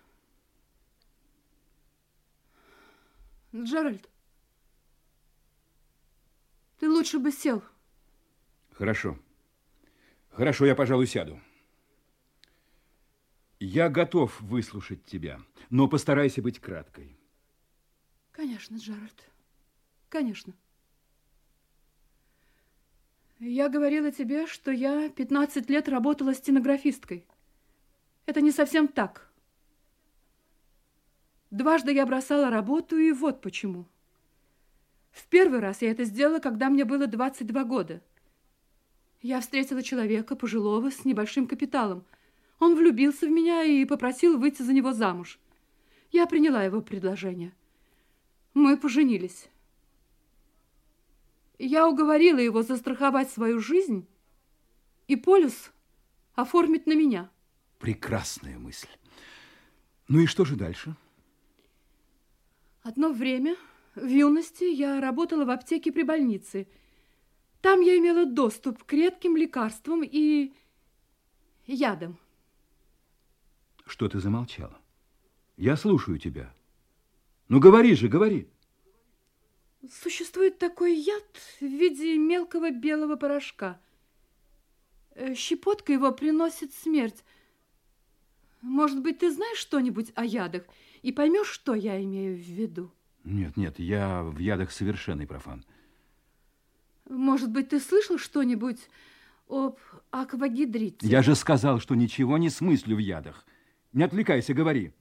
[3.54, 4.08] Джеральд,
[6.78, 7.62] ты лучше бы сел.
[8.72, 9.18] Хорошо.
[10.30, 11.38] Хорошо, я, пожалуй, сяду.
[13.66, 15.40] Я готов выслушать тебя,
[15.70, 17.16] но постарайся быть краткой.
[18.30, 19.30] Конечно, Джеральд.
[20.10, 20.52] Конечно.
[23.40, 27.26] Я говорила тебе, что я 15 лет работала стенографисткой.
[28.26, 29.32] Это не совсем так.
[31.50, 33.86] Дважды я бросала работу, и вот почему.
[35.10, 38.02] В первый раз я это сделала, когда мне было 22 года.
[39.22, 42.04] Я встретила человека пожилого с небольшим капиталом.
[42.58, 45.38] Он влюбился в меня и попросил выйти за него замуж.
[46.10, 47.52] Я приняла его предложение.
[48.54, 49.48] Мы поженились.
[51.58, 54.06] Я уговорила его застраховать свою жизнь
[55.08, 55.72] и полюс
[56.34, 57.30] оформить на меня.
[57.78, 58.88] Прекрасная мысль.
[60.08, 60.96] Ну и что же дальше?
[62.82, 63.56] Одно время,
[63.94, 66.66] в юности, я работала в аптеке при больнице.
[67.60, 70.52] Там я имела доступ к редким лекарствам и
[71.66, 72.18] ядам.
[73.86, 74.78] Что ты замолчала?
[75.56, 76.52] Я слушаю тебя.
[77.48, 78.48] Ну, говори же, говори.
[80.02, 81.24] Существует такой яд
[81.60, 83.78] в виде мелкого белого порошка.
[85.14, 87.22] Э, щепотка его приносит смерть.
[88.62, 90.64] Может быть, ты знаешь что-нибудь о ядах
[91.02, 92.90] и поймешь, что я имею в виду?
[93.24, 95.64] Нет, нет, я в ядах совершенный профан.
[97.08, 98.88] Может быть, ты слышал что-нибудь
[99.48, 99.78] об
[100.10, 101.06] аквагидрите?
[101.06, 103.44] Я же сказал, что ничего не смыслю в ядах.
[103.94, 104.92] Не отвлекайся, говори.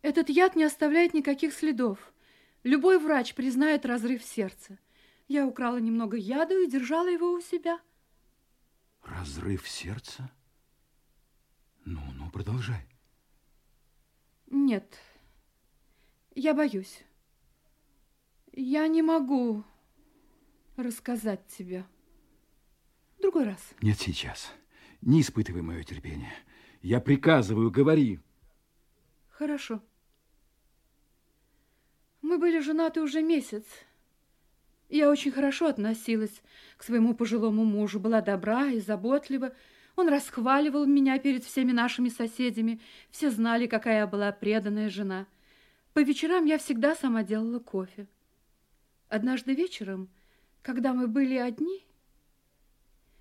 [0.00, 2.12] Этот яд не оставляет никаких следов.
[2.62, 4.78] Любой врач признает разрыв сердца.
[5.28, 7.78] Я украла немного яда и держала его у себя.
[9.02, 10.30] Разрыв сердца?
[11.84, 12.86] Ну, ну, продолжай.
[14.46, 14.98] Нет.
[16.34, 17.04] Я боюсь.
[18.52, 19.62] Я не могу
[20.76, 21.84] рассказать тебе.
[23.20, 23.60] Другой раз.
[23.82, 24.52] Нет, сейчас.
[25.02, 26.32] Не испытывай мое терпение.
[26.84, 28.20] Я приказываю, говори.
[29.30, 29.80] Хорошо.
[32.20, 33.64] Мы были женаты уже месяц.
[34.90, 36.42] Я очень хорошо относилась
[36.76, 39.54] к своему пожилому мужу, была добра и заботлива.
[39.96, 42.82] Он расхваливал меня перед всеми нашими соседями.
[43.10, 45.26] Все знали, какая я была преданная жена.
[45.94, 48.06] По вечерам я всегда сама делала кофе.
[49.08, 50.10] Однажды вечером,
[50.60, 51.86] когда мы были одни,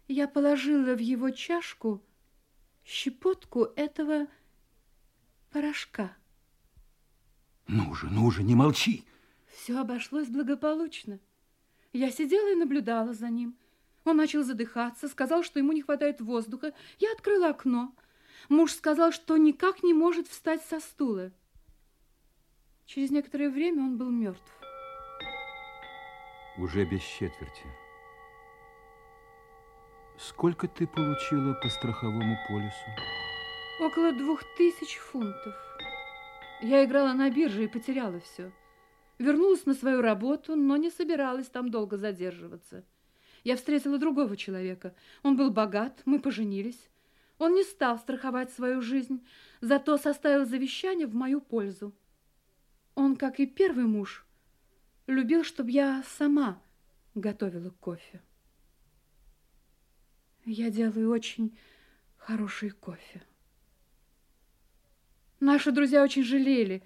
[0.10, 2.04] я положила в его чашку
[2.86, 4.28] щепотку этого
[5.52, 6.16] порошка.
[7.68, 9.06] Ну же, ну же, не молчи.
[9.48, 11.20] Все обошлось благополучно.
[11.94, 13.56] Я сидела и наблюдала за ним.
[14.04, 16.74] Он начал задыхаться, сказал, что ему не хватает воздуха.
[17.00, 17.96] Я открыла окно.
[18.50, 21.32] Муж сказал, что никак не может встать со стула.
[22.86, 24.52] Через некоторое время он был мертв.
[26.58, 27.83] Уже без четверти.
[30.28, 32.90] Сколько ты получила по страховому полису?
[33.82, 35.54] Около двух тысяч фунтов.
[36.62, 38.54] Я играла на бирже и потеряла все.
[39.20, 42.86] Вернулась на свою работу, но не собиралась там долго задерживаться.
[43.44, 44.96] Я встретила другого человека.
[45.24, 46.90] Он был богат, мы поженились.
[47.38, 49.28] Он не стал страховать свою жизнь,
[49.60, 51.94] зато составил завещание в мою пользу.
[52.96, 54.26] Он, как и первый муж,
[55.06, 56.62] любил, чтобы я сама
[57.14, 58.22] готовила кофе.
[60.46, 61.58] Я делаю очень
[62.18, 63.22] хороший кофе.
[65.40, 66.84] Наши друзья очень жалели,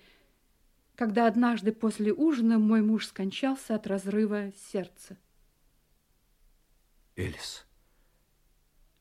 [0.96, 5.18] когда однажды после ужина мой муж скончался от разрыва сердца.
[7.16, 7.66] Элис,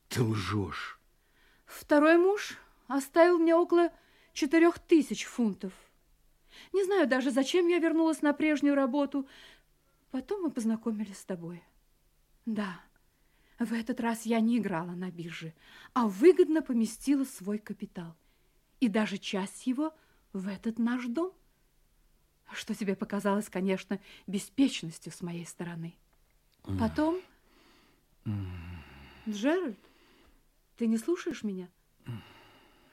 [0.09, 0.99] ты лжешь.
[1.67, 3.93] Второй муж оставил мне около
[4.33, 5.73] четырех тысяч фунтов.
[6.73, 9.29] Не знаю даже, зачем я вернулась на прежнюю работу.
[10.11, 11.63] Потом мы познакомились с тобой.
[12.47, 12.81] Да,
[13.59, 15.55] в этот раз я не играла на бирже,
[15.95, 18.15] а выгодно поместила свой капитал.
[18.81, 19.95] И даже часть его
[20.33, 21.33] в этот наш дом–
[22.53, 25.95] что тебе показалось, конечно, беспечностью с моей стороны.
[26.79, 27.21] Потом...
[29.29, 29.79] Джеральд,
[30.77, 31.69] ты не слушаешь меня?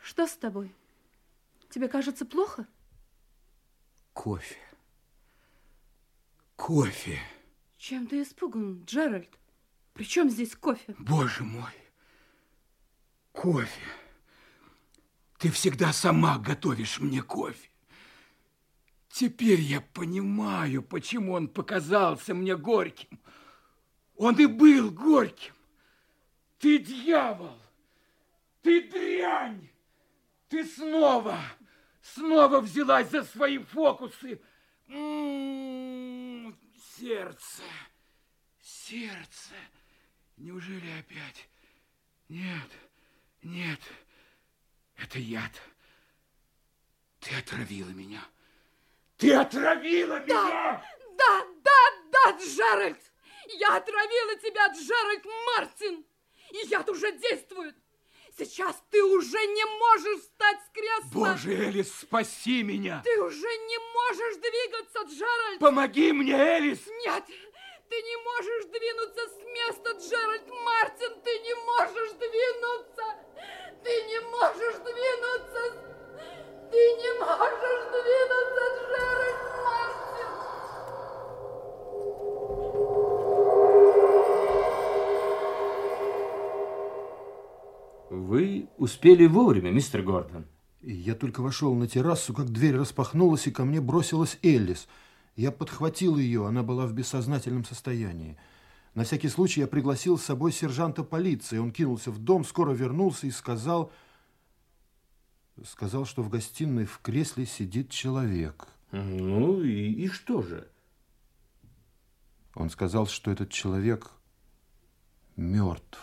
[0.01, 0.73] Что с тобой?
[1.69, 2.67] Тебе кажется плохо?
[4.13, 4.57] Кофе.
[6.55, 7.19] Кофе.
[7.77, 9.29] Чем ты испуган, Джеральд?
[9.93, 10.95] При чем здесь кофе?
[10.97, 11.71] Боже мой.
[13.31, 13.81] Кофе.
[15.37, 17.69] Ты всегда сама готовишь мне кофе.
[19.09, 23.19] Теперь я понимаю, почему он показался мне горьким.
[24.15, 25.53] Он и был горьким.
[26.57, 27.59] Ты дьявол,
[28.61, 29.69] ты дрянь,
[30.47, 31.37] ты снова,
[32.01, 34.41] снова взялась за свои фокусы.
[34.87, 36.55] М -м -м,
[36.97, 37.63] сердце,
[38.61, 39.53] сердце,
[40.37, 41.47] неужели опять?
[42.29, 42.69] Нет,
[43.41, 43.79] нет,
[44.95, 45.51] это яд.
[47.19, 48.23] Ты отравила меня.
[49.17, 50.25] Ты отравила меня!
[50.27, 50.83] Да,
[51.17, 51.71] да, да,
[52.11, 52.99] да, Джеральд!
[53.47, 56.05] Я отравила тебя, Джеральд Мартин!
[56.51, 57.75] И яд уже действует!
[58.37, 61.29] Сейчас ты уже не можешь встать с кресла!
[61.33, 63.01] Боже, Элис, спаси меня!
[63.05, 65.59] Ты уже не можешь двигаться, Джеральд!
[65.59, 66.85] Помоги мне, Элис!
[67.05, 67.23] Нет,
[67.93, 71.13] ты не можешь двинуться с места, Джеральд Мартин!
[71.23, 73.05] Ты не можешь двинуться!
[73.83, 75.63] Ты не можешь двинуться!
[76.71, 80.31] Ты не можешь двинуться, Джеральд Мартин!
[88.09, 90.47] Вы успели вовремя, мистер Гордон.
[90.81, 94.87] Я только вошел на террасу, как дверь распахнулась, и ко мне бросилась Эллис.
[95.35, 98.37] Я подхватил ее, она была в бессознательном состоянии.
[98.93, 101.57] На всякий случай я пригласил с собой сержанта полиции.
[101.57, 103.91] Он кинулся в дом, скоро вернулся и сказал
[105.65, 108.67] сказал, что в гостиной в кресле сидит человек.
[108.91, 110.67] Ну и, и что же?
[112.55, 114.11] Он сказал, что этот человек
[115.35, 115.99] мертв.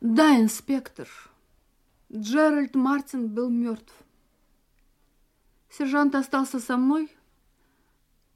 [0.00, 1.08] Да, инспектор.
[2.12, 3.92] Джеральд Мартин был мертв.
[5.70, 7.10] Сержант остался со мной,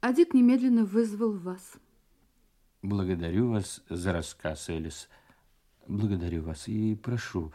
[0.03, 1.75] а Дик немедленно вызвал вас.
[2.81, 5.07] Благодарю вас за рассказ, Элис.
[5.87, 7.53] Благодарю вас и прошу,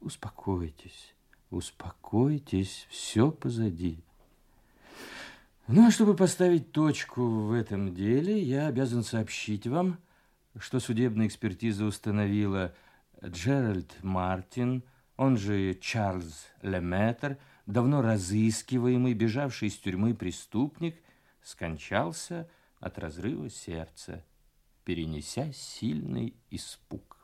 [0.00, 1.14] Успокойтесь,
[1.50, 4.00] успокойтесь, все позади.
[5.68, 9.98] Ну, а чтобы поставить точку в этом деле, я обязан сообщить вам,
[10.58, 12.74] что судебная экспертиза установила
[13.24, 14.82] Джеральд Мартин,
[15.16, 20.96] он же Чарльз Леметр, давно разыскиваемый, бежавший из тюрьмы преступник
[21.46, 24.24] скончался от разрыва сердца,
[24.84, 27.18] перенеся сильный испуг.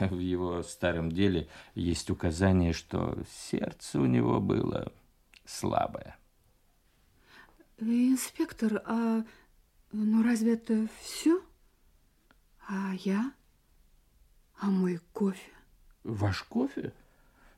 [0.00, 4.92] В его старом деле есть указание, что сердце у него было
[5.44, 6.16] слабое.
[7.78, 9.24] Инспектор, а
[9.92, 11.40] ну разве это все?
[12.68, 13.32] А я?
[14.58, 15.52] А мой кофе?
[16.02, 16.92] Ваш кофе?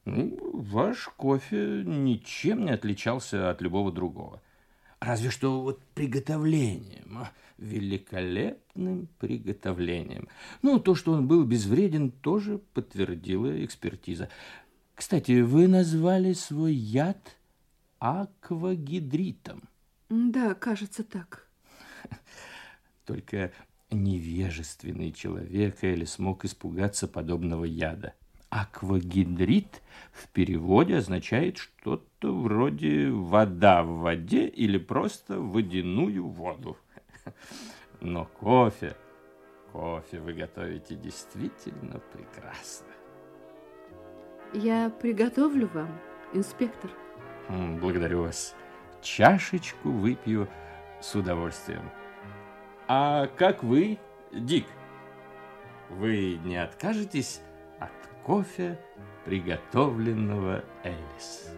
[0.05, 4.43] Ну, ваш кофе ничем не отличался от любого другого.
[5.05, 10.29] Разве что вот приготовлением, а, великолепным приготовлением.
[10.63, 14.31] Ну, то, что он был безвреден, тоже подтвердила экспертиза.
[14.95, 17.37] Кстати, вы назвали свой яд
[17.99, 19.69] аквагидритом.
[20.09, 21.49] Да, кажется так.
[23.05, 23.53] Только
[23.91, 28.15] невежественный человек или смог испугаться подобного яда.
[28.55, 29.83] Аквагидрит
[30.13, 36.77] в переводе означает что-то вроде вода в воде или просто водяную воду.
[38.01, 38.97] Но кофе,
[39.73, 42.87] кофе вы готовите действительно прекрасно.
[44.53, 45.91] Я приготовлю вам,
[46.33, 46.93] инспектор.
[47.49, 48.55] Благодарю вас.
[49.03, 50.49] Чашечку выпью
[51.01, 51.91] с удовольствием.
[52.87, 53.99] А как вы,
[54.33, 54.67] Дик?
[55.91, 57.54] Вы не откажетесь от
[58.25, 58.79] кофе,
[59.25, 61.51] приготовленного Элис.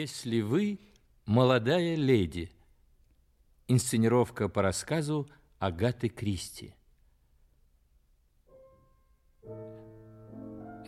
[0.00, 0.78] Если вы
[1.26, 2.50] молодая леди.
[3.68, 5.28] Инсценировка по рассказу
[5.58, 6.74] Агаты Кристи.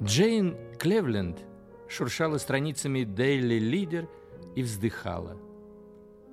[0.00, 1.44] Джейн Клевленд
[1.90, 4.08] шуршала страницами Daily Leader
[4.56, 5.36] и вздыхала.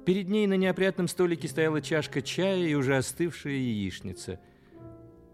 [0.06, 4.40] Перед ней на неопрятном столике стояла чашка чая и уже остывшая яичница.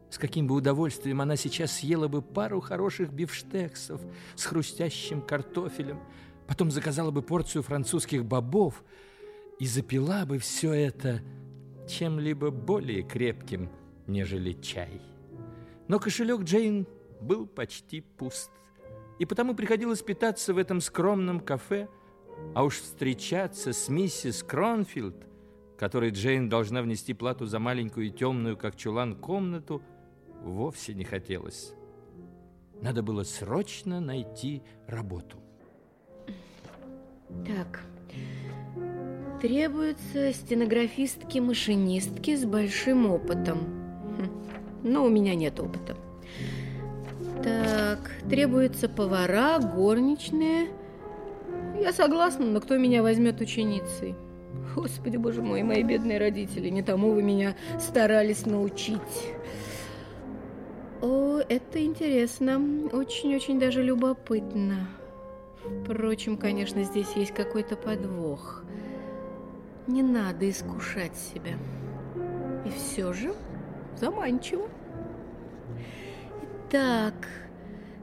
[0.09, 4.01] С каким бы удовольствием она сейчас съела бы пару хороших бифштексов
[4.35, 5.99] с хрустящим картофелем,
[6.47, 8.83] потом заказала бы порцию французских бобов
[9.59, 11.21] и запила бы все это
[11.87, 13.69] чем-либо более крепким,
[14.07, 15.01] нежели чай.
[15.87, 16.87] Но кошелек Джейн
[17.21, 18.51] был почти пуст,
[19.19, 21.87] и потому приходилось питаться в этом скромном кафе,
[22.53, 25.15] а уж встречаться с миссис Кронфилд,
[25.77, 29.81] которой Джейн должна внести плату за маленькую и темную, как чулан, комнату,
[30.41, 31.73] вовсе не хотелось.
[32.81, 35.44] Надо было срочно найти работу.
[37.29, 37.81] Так,
[39.41, 43.59] требуются стенографистки-машинистки с большим опытом.
[44.17, 44.29] Хм,
[44.83, 45.95] но у меня нет опыта.
[47.43, 50.69] Так, требуются повара, горничные.
[51.79, 54.15] Я согласна, но кто меня возьмет ученицей?
[54.75, 58.99] Господи, боже мой, мои бедные родители, не тому вы меня старались научить.
[61.01, 62.61] О, это интересно,
[62.91, 64.87] очень-очень даже любопытно.
[65.83, 68.63] Впрочем, конечно, здесь есть какой-то подвох.
[69.87, 71.57] Не надо искушать себя.
[72.65, 73.33] И все же
[73.97, 74.67] заманчиво.
[76.69, 77.13] Итак,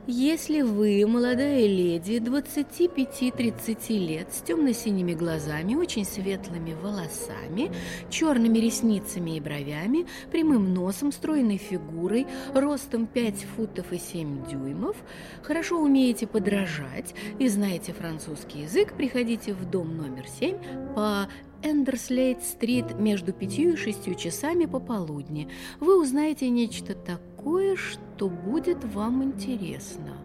[0.07, 7.71] если вы, молодая леди, 25-30 лет, с темно-синими глазами, очень светлыми волосами,
[8.11, 14.97] черными ресницами и бровями, прямым носом, стройной фигурой, ростом 5 футов и 7 дюймов,
[15.43, 21.29] хорошо умеете подражать и знаете французский язык, приходите в дом номер 7 по
[21.63, 25.49] Эндерслейт-стрит между пятью и шестью часами пополудни.
[25.81, 30.17] Вы узнаете нечто такое, что будет вам интересно.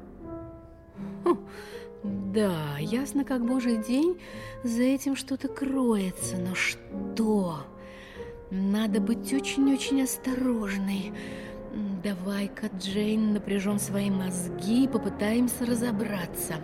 [1.23, 1.37] Хм,
[2.03, 4.19] да, ясно как божий день,
[4.63, 7.57] за этим что-то кроется, но что?
[8.49, 11.11] Надо быть очень-очень осторожной.
[12.03, 16.55] Давай-ка, Джейн, напряжем свои мозги и попытаемся разобраться.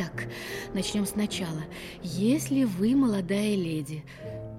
[0.00, 0.28] Так,
[0.72, 1.60] начнем сначала.
[2.02, 4.02] Если вы молодая леди,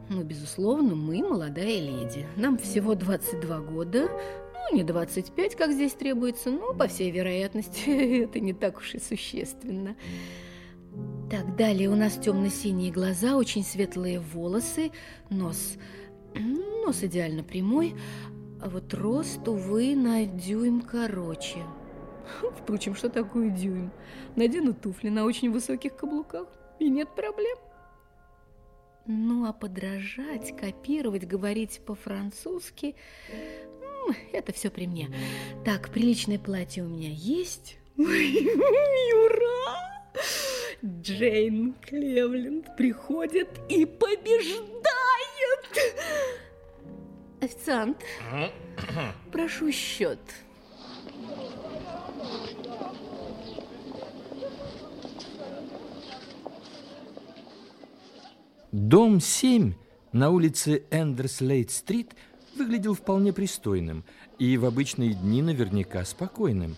[0.08, 2.28] ну, безусловно, мы молодая леди.
[2.36, 4.08] Нам всего 22 года,
[4.54, 9.00] ну, не 25, как здесь требуется, но, по всей вероятности, это не так уж и
[9.00, 9.96] существенно.
[11.32, 14.92] Так, далее у нас темно-синие глаза, очень светлые волосы,
[15.32, 15.74] нос,
[16.36, 17.96] нос идеально прямой,
[18.62, 21.66] а вот рост, увы, на дюйм короче.
[22.58, 23.92] Впрочем, что такое дюйм?
[24.36, 26.48] Надену туфли на очень высоких каблуках,
[26.80, 27.58] и нет проблем.
[29.08, 32.96] Ну, а подражать, копировать, говорить по-французски
[34.32, 35.10] это все при мне.
[35.66, 37.78] Так, приличное платье у меня есть.
[37.98, 38.12] Ура!
[40.84, 44.72] Джейн Клевленд приходит и побеждает.
[47.40, 47.98] Официант,
[49.32, 50.20] прошу счет.
[58.72, 59.74] Дом 7
[60.14, 62.16] на улице Эндерслейт-стрит
[62.58, 64.06] выглядел вполне пристойным
[64.40, 66.78] и в обычные дни наверняка спокойным.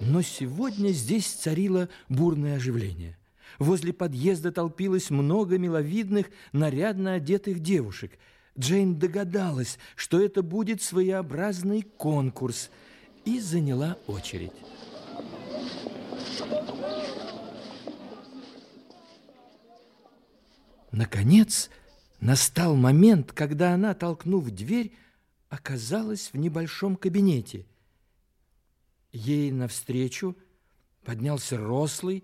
[0.00, 3.16] Но сегодня здесь царило бурное оживление.
[3.58, 8.18] Возле подъезда толпилось много миловидных, нарядно одетых девушек.
[8.58, 12.68] Джейн догадалась, что это будет своеобразный конкурс,
[13.24, 14.52] и заняла очередь.
[20.94, 21.70] Наконец,
[22.20, 24.94] настал момент, когда она, толкнув дверь,
[25.48, 27.66] оказалась в небольшом кабинете.
[29.10, 30.36] Ей навстречу
[31.04, 32.22] поднялся рослый,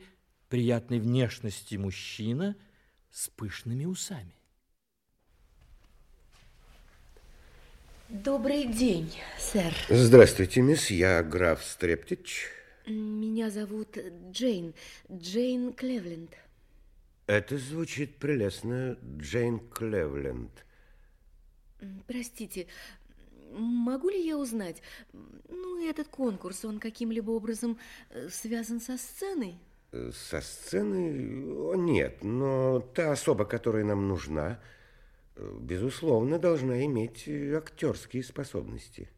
[0.48, 2.54] приятной внешности мужчина
[3.10, 4.34] с пышными усами.
[8.08, 9.74] Добрый день, сэр.
[9.88, 10.92] Здравствуйте, мисс.
[10.92, 12.46] Я граф Стрептич.
[12.86, 13.98] Меня зовут
[14.30, 14.74] Джейн.
[15.10, 16.36] Джейн Клевленд.
[17.30, 20.50] Это звучит прелестно, Джейн Клевленд.
[22.08, 22.66] Простите,
[23.52, 27.78] могу ли я узнать, ну, этот конкурс, он каким-либо образом
[28.08, 29.60] э, связан со сценой?
[30.12, 31.76] Со сцены?
[31.76, 34.58] Нет, но та особа, которая нам нужна,
[35.36, 39.08] безусловно, должна иметь актерские способности.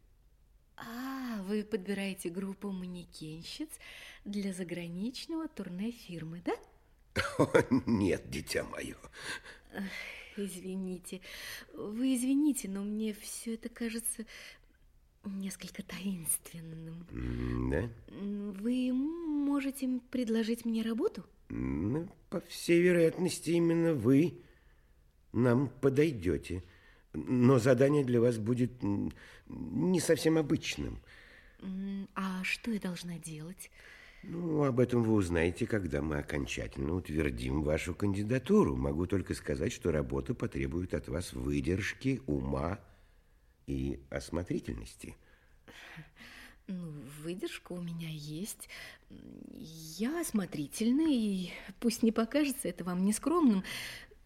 [0.77, 3.69] А, вы подбираете группу манекенщиц
[4.23, 6.53] для заграничного турне фирмы, да?
[7.37, 7.47] О,
[7.85, 8.97] нет, дитя мое.
[10.35, 11.21] Извините,
[11.73, 14.25] вы извините, но мне все это кажется
[15.25, 17.05] несколько таинственным.
[17.69, 17.89] Да?
[18.09, 21.23] Вы можете предложить мне работу?
[21.49, 24.41] Ну, по всей вероятности, именно вы
[25.31, 26.63] нам подойдете.
[27.13, 28.71] Но задание для вас будет
[29.47, 30.99] не совсем обычным.
[32.15, 33.69] А что я должна делать?
[34.23, 38.75] Ну, об этом вы узнаете, когда мы окончательно утвердим вашу кандидатуру.
[38.75, 42.79] Могу только сказать, что работа потребует от вас выдержки, ума
[43.67, 45.17] и осмотрительности.
[46.67, 48.69] Ну, выдержка у меня есть.
[49.09, 53.65] Я осмотрительный, и пусть не покажется это вам нескромным,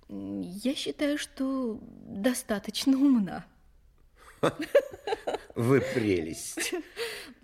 [0.10, 3.46] я считаю, что достаточно умна.
[5.56, 6.76] Вы прелесть.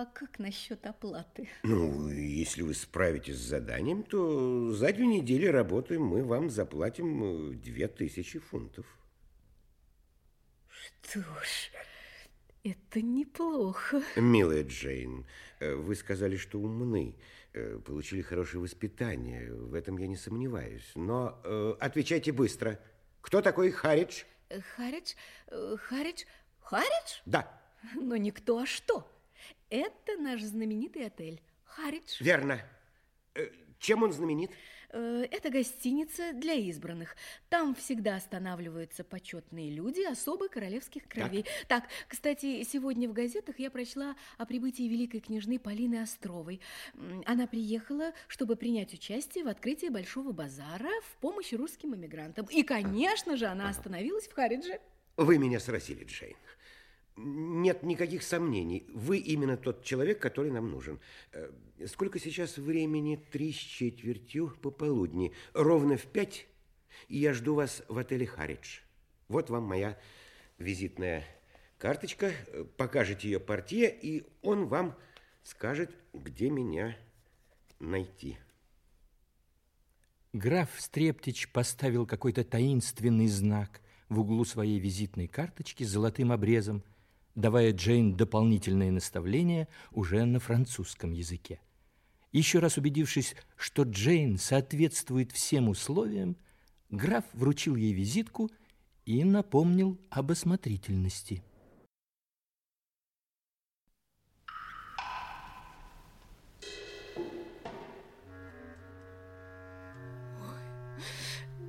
[0.00, 1.46] Ну, а как насчет оплаты?
[1.62, 7.54] Ну, если вы справитесь с заданием, то за две недели работы мы вам заплатим э,
[7.56, 8.86] две тысячи фунтов.
[10.68, 11.70] Что ж,
[12.64, 14.02] это неплохо.
[14.16, 15.26] Милая Джейн,
[15.58, 17.14] э, вы сказали, что умны,
[17.52, 19.52] э, получили хорошее воспитание.
[19.52, 20.92] В этом я не сомневаюсь.
[20.94, 22.80] Но э, отвечайте быстро.
[23.20, 24.22] Кто такой Харидж?
[24.76, 25.12] Харидж?
[25.50, 26.24] Харидж?
[26.60, 27.20] Харидж?
[27.26, 27.60] Да.
[27.94, 29.06] Но никто, а что?
[29.70, 32.16] Это наш знаменитый отель Харидж.
[32.20, 32.60] Верно.
[33.34, 33.48] Э,
[33.78, 34.50] чем он знаменит?
[34.92, 37.14] Э, это гостиница для избранных.
[37.48, 41.44] Там всегда останавливаются почетные люди особо королевских кровей.
[41.68, 41.84] Так.
[41.84, 46.60] так, кстати, сегодня в газетах я прочла о прибытии великой княжны Полины Островой.
[47.24, 52.46] Она приехала, чтобы принять участие в открытии Большого базара в помощь русским эмигрантам.
[52.50, 54.80] И, конечно же, она остановилась в Харидже.
[55.16, 56.36] Вы меня сразили, Джейн
[57.20, 58.86] нет никаких сомнений.
[58.92, 61.00] Вы именно тот человек, который нам нужен.
[61.32, 61.50] Э,
[61.86, 63.16] сколько сейчас времени?
[63.30, 65.32] Три с четвертью пополудни.
[65.52, 66.46] Ровно в пять,
[67.08, 68.80] и я жду вас в отеле «Харидж».
[69.28, 69.98] Вот вам моя
[70.58, 71.24] визитная
[71.78, 72.32] карточка.
[72.76, 74.96] Покажете ее портье, и он вам
[75.42, 76.96] скажет, где меня
[77.78, 78.38] найти.
[80.32, 86.84] Граф Стрептич поставил какой-то таинственный знак в углу своей визитной карточки с золотым обрезом,
[87.34, 91.60] давая Джейн дополнительные наставления уже на французском языке.
[92.32, 96.36] Еще раз убедившись, что Джейн соответствует всем условиям,
[96.88, 98.50] граф вручил ей визитку
[99.04, 101.42] и напомнил об осмотрительности.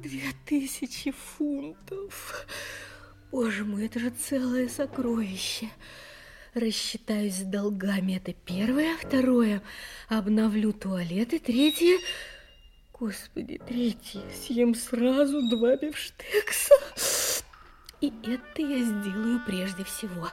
[0.03, 2.47] Две тысячи фунтов.
[3.32, 5.69] Боже мой, это же целое сокровище.
[6.53, 8.97] Рассчитаюсь с долгами, это первое.
[8.97, 9.61] Второе,
[10.09, 11.34] обновлю туалет.
[11.34, 11.97] И третье,
[12.91, 14.21] Господи, третий.
[14.45, 16.75] Съем сразу два бифштекса.
[18.01, 20.29] И это я сделаю прежде всего.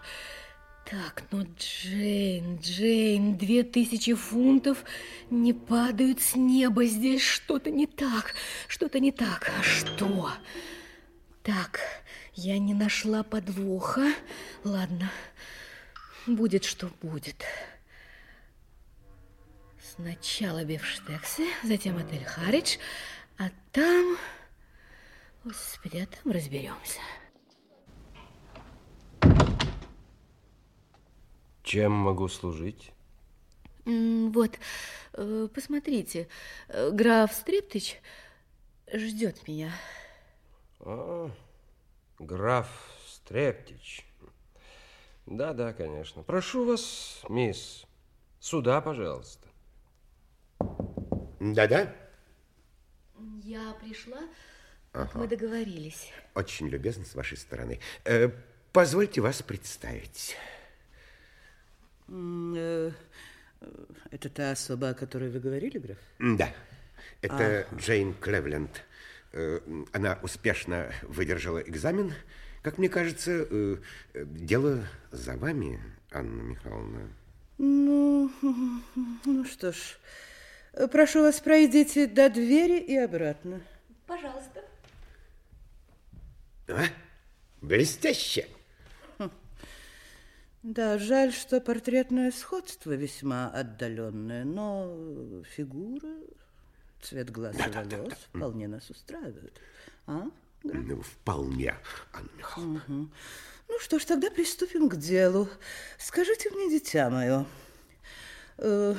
[0.91, 4.85] Так, ну, Джейн, Джейн, две тысячи фунтов
[5.31, 6.85] не падают с неба.
[6.87, 8.35] Здесь что-то не так,
[8.67, 9.53] что-то не так.
[9.57, 10.31] А что?
[11.43, 11.81] Так,
[12.39, 14.13] я не нашла подвоха.
[14.63, 15.11] Ладно,
[16.25, 17.45] будет, что будет.
[19.83, 22.77] Сначала бифштексы, затем отель Харидж,
[23.39, 24.17] а там...
[25.43, 27.01] Господи, а там разберемся.
[31.65, 32.93] Чем могу служить?
[33.85, 34.59] Вот,
[35.15, 36.29] э, посмотрите,
[36.69, 37.97] э, граф Стриптыч
[38.93, 39.73] ждет меня.
[40.81, 41.31] А,
[42.19, 42.69] граф
[43.07, 44.05] Стрептич.
[45.27, 46.23] Да-да, конечно.
[46.23, 47.87] Прошу вас, мисс,
[48.41, 49.47] сюда, пожалуйста.
[51.41, 51.95] Да-да?
[53.43, 54.21] Я пришла,
[54.93, 55.19] как ага.
[55.19, 56.11] мы договорились.
[56.35, 57.81] Очень любезно с вашей стороны.
[58.05, 58.31] Э,
[58.73, 60.37] позвольте вас представить.
[62.09, 62.91] Э,
[64.11, 65.99] это та особа, о которой вы говорили, граф?
[66.19, 66.53] Да.
[67.21, 67.75] Это а...
[67.77, 68.85] Джейн Клевленд.
[69.33, 69.61] Э,
[69.93, 72.15] она успешно выдержала экзамен.
[72.63, 73.77] Как мне кажется, э,
[74.15, 77.09] дело за вами, Анна Михайловна.
[77.59, 78.31] Ну,
[79.25, 79.77] ну что ж,
[80.91, 83.61] прошу вас, пройдите до двери и обратно.
[84.07, 84.65] Пожалуйста.
[86.69, 86.85] А?
[87.61, 88.47] Блестяще.
[90.63, 96.09] Да, жаль, что портретное сходство весьма отдаленное, но фигура,
[97.03, 99.61] цвет глаз и волос вполне нас устраивают.
[100.07, 100.31] А?
[100.65, 100.75] Да?
[100.75, 101.75] Ну, вполне,
[102.13, 102.83] Анна Михайловна.
[102.89, 103.09] Угу.
[103.69, 105.49] Ну что ж, тогда приступим к делу.
[105.99, 107.47] Скажите мне, дитя мое,
[108.57, 108.95] э,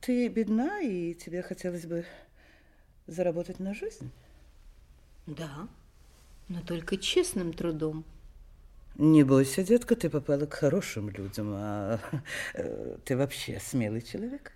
[0.00, 2.04] ты бедна, и тебе хотелось бы
[3.06, 4.10] заработать на жизнь?
[5.26, 5.68] Да,
[6.48, 8.04] но только честным трудом.
[8.96, 12.00] Не бойся, детка, ты попала к хорошим людям, а
[12.54, 14.52] э, ты вообще смелый человек?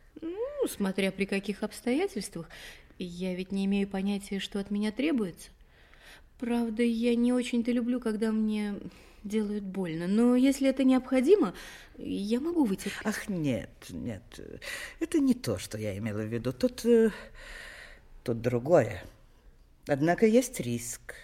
[0.69, 2.49] Смотря при каких обстоятельствах.
[2.99, 5.51] Я ведь не имею понятия, что от меня требуется.
[6.39, 8.75] Правда, я не очень-то люблю, когда мне
[9.25, 11.53] делают больно, но если это необходимо,
[11.97, 12.91] я могу выйти.
[13.05, 14.23] Ах, нет, нет,
[15.01, 16.53] это не то, что я имела в виду.
[16.53, 17.11] Тут, э,
[18.23, 19.03] тут другое.
[19.87, 21.15] Однако есть риск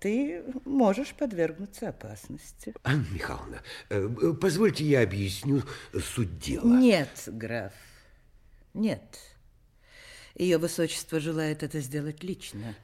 [0.00, 2.74] ты можешь подвергнуться опасности.
[2.84, 4.08] Анна Михайловна, э,
[4.40, 6.78] позвольте я объясню суть дела.
[6.78, 7.72] Нет, граф,
[8.78, 9.18] нет.
[10.34, 12.74] Ее высочество желает это сделать лично.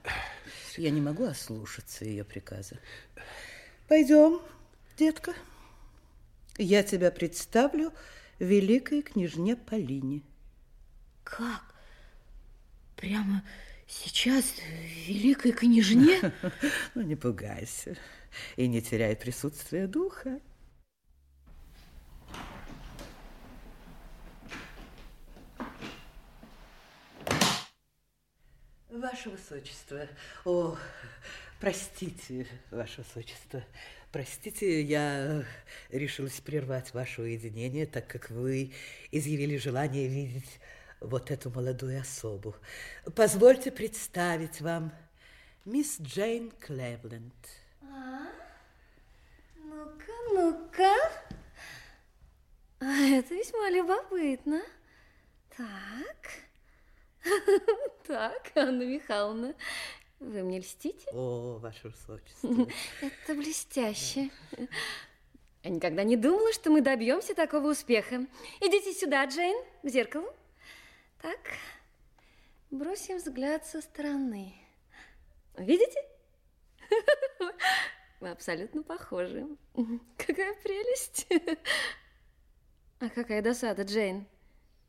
[0.77, 2.79] Я не могу ослушаться ее приказа.
[3.89, 4.41] Пойдем,
[4.99, 5.35] детка.
[6.59, 7.93] Я тебя представлю
[8.39, 10.23] великой княжне Полине.
[11.23, 11.63] Как?
[12.97, 13.43] Прямо
[13.87, 14.45] Сейчас
[15.07, 16.33] великой княжне?
[16.95, 17.97] Ну, не пугайся
[18.57, 20.41] и не теряй присутствия духа.
[28.95, 30.07] Ваше Высочество,
[30.45, 30.77] о,
[31.59, 33.65] простите, Ваше Высочество,
[34.13, 35.45] простите, я
[35.91, 38.73] решилась прервать ваше уединение, так как вы
[39.11, 40.61] изъявили желание видеть
[41.01, 42.55] вот эту молодую особу.
[43.17, 44.95] Позвольте представить вам
[45.65, 47.35] мисс Джейн Клевленд.
[47.83, 48.29] А?
[49.57, 50.95] Ну-ка, ну-ка.
[52.79, 54.63] А это весьма любопытно.
[55.57, 56.44] Так.
[58.07, 59.55] Так, Анна Михайловна,
[60.21, 61.09] вы мне льстите?
[61.13, 62.49] О, ваше высочество.
[63.01, 64.31] Это блестяще.
[65.63, 68.27] Я никогда не думала, что мы добьемся такого успеха.
[68.61, 70.29] Идите сюда, Джейн, к зеркалу.
[71.23, 71.39] Так,
[72.71, 74.55] бросим взгляд со стороны.
[75.57, 75.99] Видите?
[78.21, 79.47] Вы абсолютно похожи.
[80.19, 81.27] Какая прелесть.
[83.01, 84.27] А какая досада, Джейн.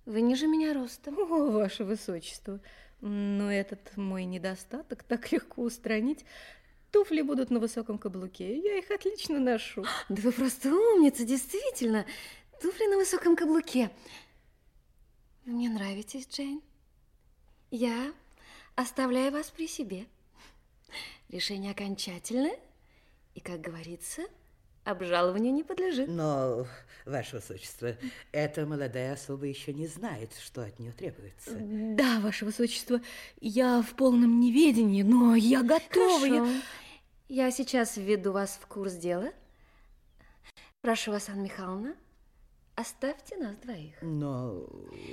[0.05, 1.17] Вы ниже меня ростом.
[1.31, 2.59] О, ваше высочество.
[3.01, 6.25] Но этот мой недостаток так легко устранить.
[6.91, 8.57] Туфли будут на высоком каблуке.
[8.57, 9.85] Я их отлично ношу.
[10.09, 12.05] Да вы просто умница, действительно.
[12.61, 13.91] Туфли на высоком каблуке.
[15.45, 16.61] Вы мне нравитесь, Джейн.
[17.69, 18.13] Я
[18.75, 20.05] оставляю вас при себе.
[21.29, 22.57] Решение окончательное,
[23.33, 24.21] и, как говорится,
[24.85, 26.07] обжалованию не подлежит.
[26.07, 26.65] Но,
[27.05, 27.95] Ваше Высочество,
[28.31, 31.51] эта молодая особа еще не знает, что от нее требуется.
[31.59, 33.01] Да, Ваше Высочество,
[33.41, 36.19] я в полном неведении, но я готова.
[36.19, 36.45] Хорошо.
[37.27, 37.45] Я...
[37.45, 39.33] я сейчас введу вас в курс дела.
[40.81, 41.95] Прошу вас, Анна Михайловна,
[42.75, 43.95] Оставьте нас двоих.
[44.01, 44.67] Но,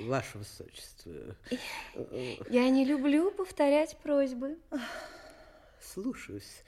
[0.06, 1.36] ваше высочество...
[2.50, 4.58] Я не люблю повторять просьбы.
[5.80, 6.64] Слушаюсь,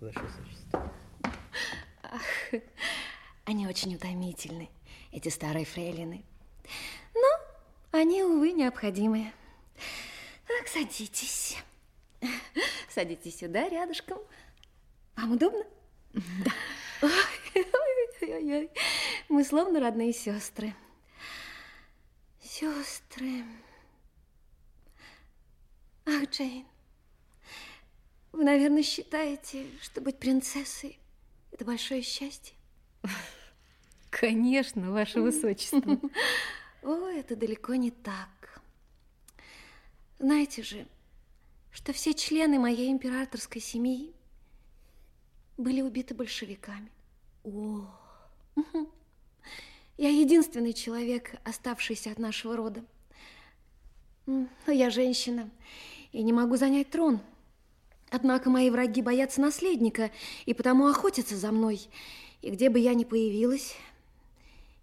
[0.00, 0.92] ваше высочество.
[2.10, 2.60] Ах,
[3.44, 4.70] они очень утомительны,
[5.12, 6.24] эти старые фрейлины.
[7.14, 7.28] Но
[7.92, 9.32] они, увы, необходимы.
[10.46, 11.56] Так, садитесь.
[12.88, 14.18] Садитесь сюда, рядышком.
[15.16, 15.64] Вам удобно?
[16.12, 16.52] Да.
[17.02, 18.70] Ой-ой-ой.
[19.28, 20.74] Мы словно родные сестры.
[22.40, 23.44] Сестры.
[26.06, 26.66] Ах, Джейн,
[28.32, 30.98] вы, наверное, считаете, что быть принцессой–
[31.56, 32.54] это большое счастье?
[34.10, 35.80] Конечно, ваше высочество.
[36.82, 38.60] О, это далеко не так.
[40.18, 40.86] Знаете же,
[41.72, 44.14] что все члены моей императорской семьи
[45.56, 46.90] были убиты большевиками.
[47.42, 47.88] О,
[49.96, 52.84] Я единственный человек, оставшийся от нашего рода.
[54.26, 55.48] Но я женщина
[56.12, 57.20] и не могу занять трон.
[58.16, 60.10] Однако мои враги боятся наследника
[60.46, 61.86] и потому охотятся за мной.
[62.40, 63.76] И где бы я ни появилась,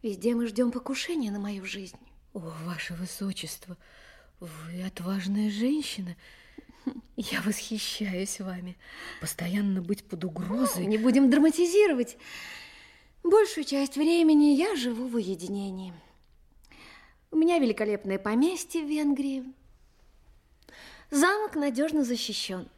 [0.04, 1.98] везде мы ждем покушения на мою жизнь.
[2.36, 3.76] о, ваше высочество,
[4.40, 6.16] вы отважная женщина.
[7.16, 8.78] Я восхищаюсь вами.
[9.20, 10.86] Постоянно быть под угрозой.
[10.86, 12.18] Не будем драматизировать.
[13.24, 15.92] Большую часть времени я живу в уединении.
[17.32, 19.44] У меня великолепное поместье в Венгрии.
[21.10, 22.70] Замок надежно защищен.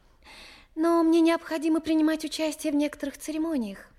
[0.75, 3.89] Но мне необходимо принимать участие в некоторых церемониях.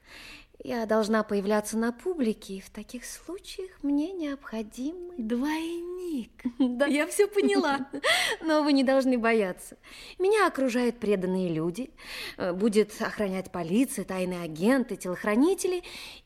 [0.62, 5.14] Я должна появляться на публике, и в таких случаях мне необходимы...
[5.16, 6.32] Двойник.
[6.58, 6.86] Да.
[6.86, 7.88] Я все поняла.
[8.40, 9.76] Но вы не должны бояться.
[10.18, 11.90] Меня окружают преданные люди.
[12.36, 15.82] Э, Будет охранять полиция, тайные агенты, телохранители.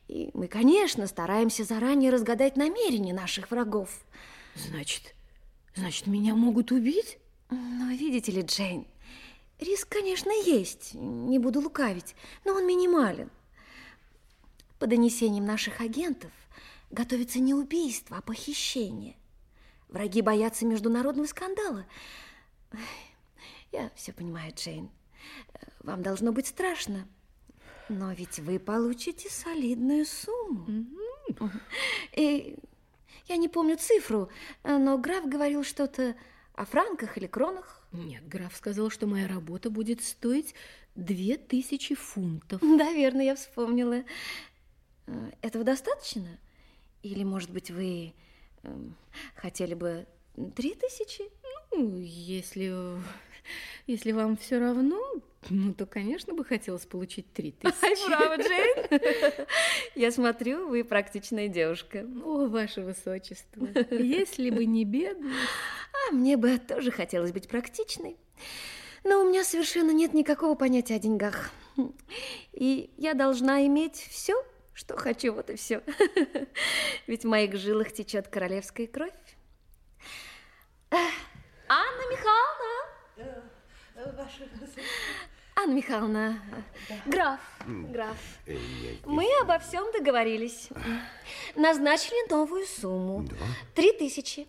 [0.07, 3.89] И мы, конечно, стараемся заранее разгадать намерения наших врагов.
[4.55, 5.13] Значит,
[5.75, 7.17] значит, меня могут убить?
[7.49, 8.85] Но видите ли, Джейн,
[9.61, 13.29] риск, конечно, есть, не буду лукавить, но он минимален.
[14.79, 16.31] По донесениям наших агентов
[16.89, 19.15] готовится не убийство, а похищение.
[19.87, 21.85] Враги боятся международного скандала.
[23.71, 24.89] Я все понимаю, Джейн.
[25.81, 27.07] Вам должно быть страшно.
[27.89, 30.89] Но ведь вы получите солидную сумму.
[32.13, 32.57] И
[33.27, 34.29] я не помню цифру,
[34.63, 36.15] но граф говорил что-то
[36.55, 37.80] о франках или кронах.
[37.91, 40.55] Нет, граф сказал, что моя работа будет стоить
[40.95, 42.61] две тысячи фунтов.
[42.61, 44.03] Да, верно, я вспомнила.
[45.07, 46.39] Э, Этого достаточно?
[47.03, 48.13] Или, может быть, вы
[48.63, 48.95] эм,
[49.35, 50.05] хотели бы
[50.55, 51.23] три тысячи?
[51.73, 52.73] Ну, если,
[53.87, 55.01] если вам все равно,
[55.49, 58.07] ну, то, конечно, бы хотелось получить три Ай, тысячи.
[58.07, 59.47] браво, Джейн!
[59.95, 62.05] Я смотрю, вы практичная девушка.
[62.23, 65.35] О, ваше высочество, если бы не бедность.
[66.07, 68.17] А мне бы тоже хотелось быть практичной.
[69.03, 71.49] Но у меня совершенно нет никакого понятия о деньгах.
[72.51, 74.35] И я должна иметь все,
[74.73, 75.81] что хочу, вот и все.
[77.07, 79.11] Ведь в моих жилах течет королевская кровь.
[80.91, 82.71] Анна Михайловна!
[85.55, 86.41] Анна Михайловна,
[87.05, 88.17] граф, граф,
[89.05, 90.69] мы обо всем договорились.
[91.55, 93.27] Назначили новую сумму.
[93.75, 94.47] Три тысячи.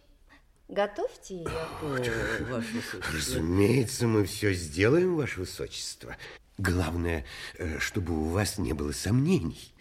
[0.68, 1.48] Готовьте ее.
[1.48, 3.12] О, ваше высочество.
[3.12, 6.16] Разумеется, мы все сделаем, Ваше Высочество.
[6.58, 7.24] Главное,
[7.58, 9.74] э, чтобы у вас не было сомнений.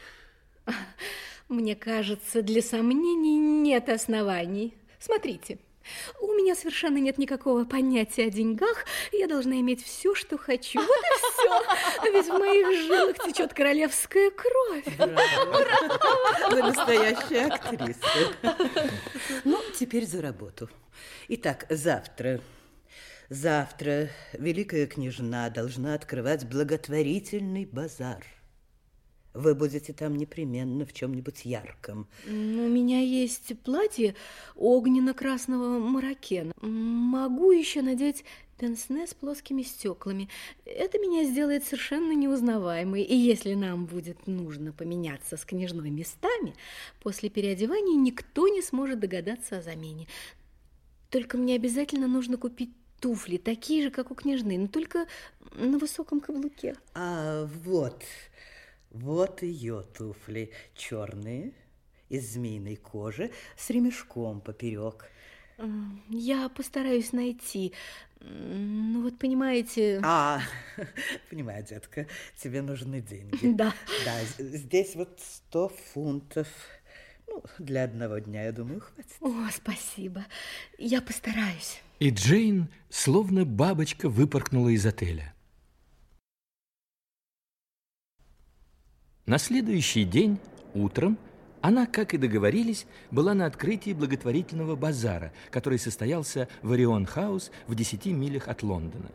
[1.49, 4.73] Мне кажется, для сомнений нет оснований.
[4.99, 5.59] Смотрите,
[6.19, 10.79] у меня совершенно нет никакого понятия о деньгах, я должна иметь все, что хочу.
[10.79, 12.11] Вот и все.
[12.11, 14.85] Ведь в моих жилах течет королевская кровь.
[16.49, 17.99] Вы настоящая актриса.
[19.43, 20.69] Ну, теперь за работу.
[21.27, 22.41] Итак, завтра.
[23.29, 28.25] Завтра великая княжна должна открывать благотворительный базар.
[29.33, 32.07] Вы будете там непременно в чем-нибудь ярком.
[32.27, 34.15] У меня есть платье
[34.55, 36.53] огненно-красного маракена.
[36.61, 38.25] Могу еще надеть
[38.61, 40.29] пенсне с плоскими стеклами.
[40.65, 43.01] Это меня сделает совершенно неузнаваемой.
[43.01, 46.53] И если нам будет нужно поменяться с княжной местами,
[47.01, 50.07] после переодевания никто не сможет догадаться о замене.
[51.09, 55.07] Только мне обязательно нужно купить туфли, такие же, как у княжны, но только
[55.55, 56.75] на высоком каблуке.
[56.93, 58.03] А вот,
[58.91, 61.53] вот ее туфли черные,
[62.09, 65.09] из змеиной кожи, с ремешком поперек.
[66.09, 67.73] Я постараюсь найти.
[68.19, 69.99] Ну вот понимаете...
[70.03, 70.41] А,
[71.29, 73.53] понимаю, детка, тебе нужны деньги.
[73.53, 73.73] Да.
[74.05, 76.47] Да, здесь вот сто фунтов.
[77.27, 79.15] Ну, для одного дня, я думаю, хватит.
[79.21, 80.25] О, спасибо.
[80.77, 81.81] Я постараюсь.
[81.99, 85.33] И Джейн, словно бабочка, выпорхнула из отеля.
[89.31, 90.39] На следующий день,
[90.73, 91.17] утром,
[91.61, 97.73] она, как и договорились, была на открытии благотворительного базара, который состоялся в Орион Хаус в
[97.73, 99.09] 10 милях от Лондона.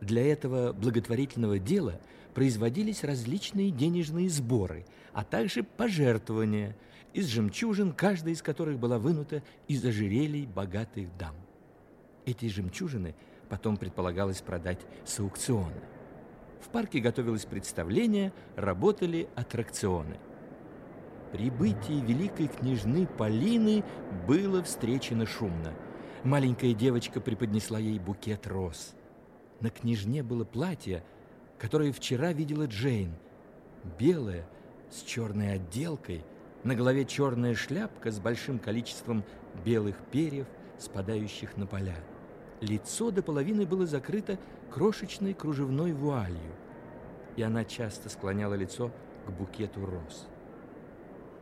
[0.00, 2.00] Для этого благотворительного дела
[2.34, 6.76] производились различные денежные сборы, а также пожертвования
[7.12, 11.34] из жемчужин, каждая из которых была вынута из ожерелий богатых дам.
[12.26, 13.16] Эти жемчужины
[13.48, 15.91] потом предполагалось продать с аукциона.
[16.72, 20.16] Парке готовилось представление, работали аттракционы.
[21.30, 23.84] Прибытие великой княжны Полины
[24.26, 25.74] было встречено шумно.
[26.24, 28.94] Маленькая девочка преподнесла ей букет роз.
[29.60, 31.04] На княжне было платье,
[31.58, 33.14] которое вчера видела Джейн.
[33.98, 34.46] Белое,
[34.90, 36.24] с черной отделкой,
[36.64, 39.24] на голове черная шляпка с большим количеством
[39.64, 40.46] белых перьев,
[40.78, 41.96] спадающих на поля.
[42.60, 44.38] Лицо до половины было закрыто
[44.70, 46.52] крошечной кружевной вуалью,
[47.36, 48.90] и она часто склоняла лицо
[49.26, 50.26] к букету роз.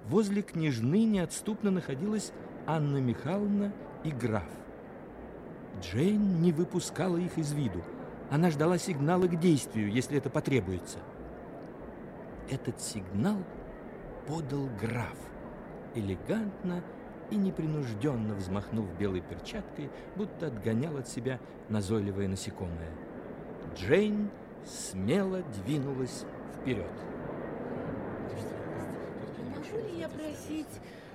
[0.06, 2.32] Возле княжны неотступно находилась
[2.66, 3.72] Анна Михайловна
[4.04, 4.48] и граф.
[5.80, 7.82] Джейн не выпускала их из виду.
[8.30, 10.98] Она ждала сигнала к действию, если это потребуется.
[12.50, 13.38] Этот сигнал
[14.26, 15.16] подал граф,
[15.94, 16.82] элегантно
[17.30, 21.38] и непринужденно взмахнув белой перчаткой, будто отгонял от себя
[21.68, 22.90] назойливое насекомое.
[23.76, 24.30] Джейн
[24.66, 26.24] смело двинулась
[26.60, 26.90] вперед.
[29.54, 30.66] Могу ли я просить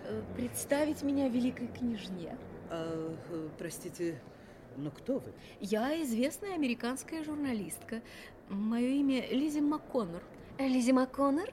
[0.05, 2.37] э, представить меня великой княжне?
[2.69, 4.19] А, э, простите,
[4.77, 5.33] но кто вы?
[5.59, 8.01] Я известная американская журналистка.
[8.49, 10.21] Мое имя Лизи МакКоннор.
[10.59, 11.49] Лизи МакКоннор?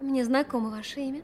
[0.00, 1.22] Мне знакомо ваше имя.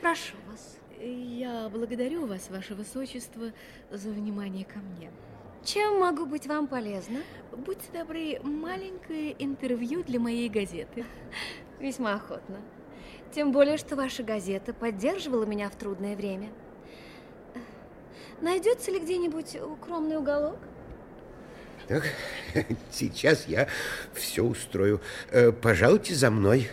[0.00, 0.78] Прошу вас.
[1.00, 3.50] Я благодарю вас, ваше высочество,
[3.90, 5.10] за внимание ко мне.
[5.64, 7.20] Чем могу быть вам полезна?
[7.52, 11.04] Будьте добры, маленькое интервью для моей газеты.
[11.78, 12.60] Весьма охотно.
[13.32, 16.48] Тем более, что ваша газета поддерживала меня в трудное время.
[18.40, 20.58] Найдется ли где-нибудь укромный уголок?
[21.86, 22.04] Так,
[22.90, 23.68] сейчас я
[24.14, 25.00] все устрою.
[25.30, 26.68] Э, Пожалуйте за мной.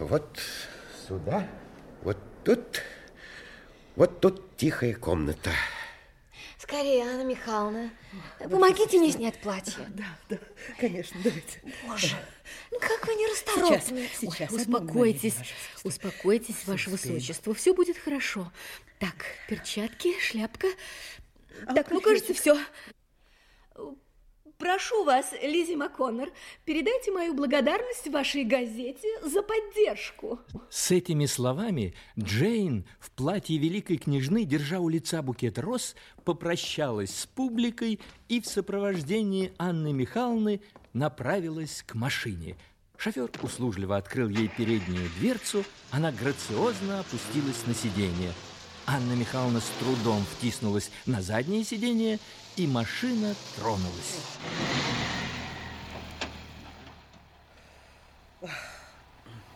[0.00, 0.40] Вот
[1.06, 1.46] сюда,
[2.02, 2.82] вот тут,
[3.94, 5.50] вот тут тихая комната.
[6.70, 7.90] Скорее, Анна Михайловна,
[8.38, 9.84] помогите мне снять платье.
[9.88, 10.38] Да, да,
[10.78, 11.60] конечно, давайте.
[11.84, 12.14] Боже,
[12.70, 14.08] ну как вы нерасторопны.
[14.08, 14.52] Сейчас, сейчас.
[14.52, 17.16] Ой, успокойтесь, мгновение, успокойтесь, ваше Успеем.
[17.16, 17.54] высочество.
[17.54, 18.52] Все будет хорошо.
[19.00, 19.16] Так,
[19.48, 20.68] перчатки, шляпка.
[21.66, 22.56] А так, ну, кажется, все.
[24.60, 26.28] Прошу вас, Лизи МакКоннор,
[26.66, 30.38] передайте мою благодарность вашей газете за поддержку.
[30.68, 35.96] С этими словами Джейн в платье великой княжны, держа у лица букет роз,
[36.26, 40.60] попрощалась с публикой и в сопровождении Анны Михайловны
[40.92, 42.54] направилась к машине.
[42.98, 48.30] Шофер услужливо открыл ей переднюю дверцу, она грациозно опустилась на сиденье.
[48.92, 52.18] Анна Михайловна с трудом втиснулась на заднее сиденье,
[52.56, 54.18] и машина тронулась.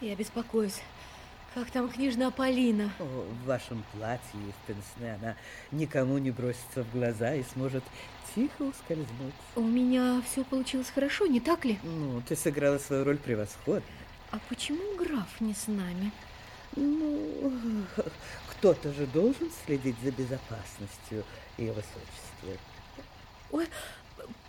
[0.00, 0.80] Я беспокоюсь.
[1.52, 2.92] Как там княжна Полина?
[3.00, 5.34] О, в вашем платье и в пенсне она
[5.72, 7.82] никому не бросится в глаза и сможет
[8.36, 9.34] тихо ускользнуть.
[9.56, 11.80] У меня все получилось хорошо, не так ли?
[11.82, 13.82] Ну, ты сыграла свою роль превосходно.
[14.30, 16.12] А почему граф не с нами?
[16.76, 17.50] Ну,
[18.64, 21.22] кто-то же должен следить за безопасностью
[21.58, 22.58] ее высочества.
[23.50, 23.66] Ой,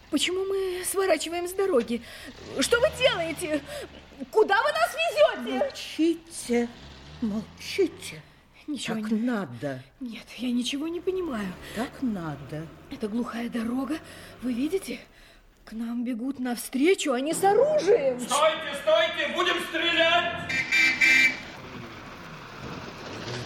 [0.10, 2.02] почему мы сворачиваем с дороги?
[2.62, 3.62] Что вы делаете?
[4.32, 5.60] Куда вы нас везете?
[5.60, 6.70] Молчите,
[7.22, 8.22] молчите.
[8.68, 9.20] Ничего так не...
[9.20, 11.54] надо, Нет, я ничего не понимаю.
[11.76, 12.68] так надо.
[12.90, 13.98] Это глухая дорога.
[14.42, 15.02] Вы видите?
[15.66, 18.18] К нам бегут навстречу, они с оружием.
[18.22, 20.50] Стойте, стойте, будем стрелять!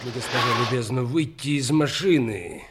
[0.01, 2.63] Если, госпожа любезно, выйти из машины.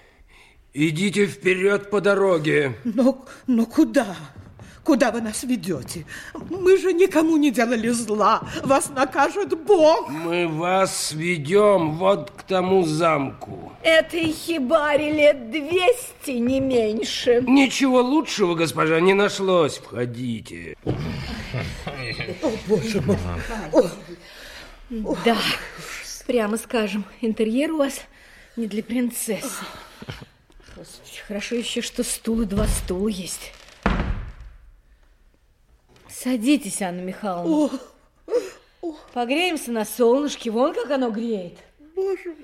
[0.73, 2.75] Идите вперед по дороге.
[2.85, 4.17] Но, но куда?
[4.83, 6.07] Куда вы нас ведете?
[6.49, 8.49] Мы же никому не делали зла.
[8.65, 10.09] Вас накажет Бог.
[10.09, 13.73] Мы вас ведем вот к тому замку.
[13.83, 17.45] Этой хибаре лет двести, не меньше.
[17.47, 19.77] Ничего лучшего, госпожа, не нашлось.
[19.77, 20.79] Входите.
[20.83, 23.19] О, боже мой.
[25.23, 25.37] Да,
[26.29, 28.03] прямо скажем, интерьер у вас
[28.57, 29.65] не для принцессы.
[31.27, 33.53] Хорошо еще, что стул и два стула есть.
[36.09, 37.71] Садитесь, Анна Михайловна.
[39.15, 41.59] Погреемся на солнышке, вон как оно греет.
[41.97, 42.37] боже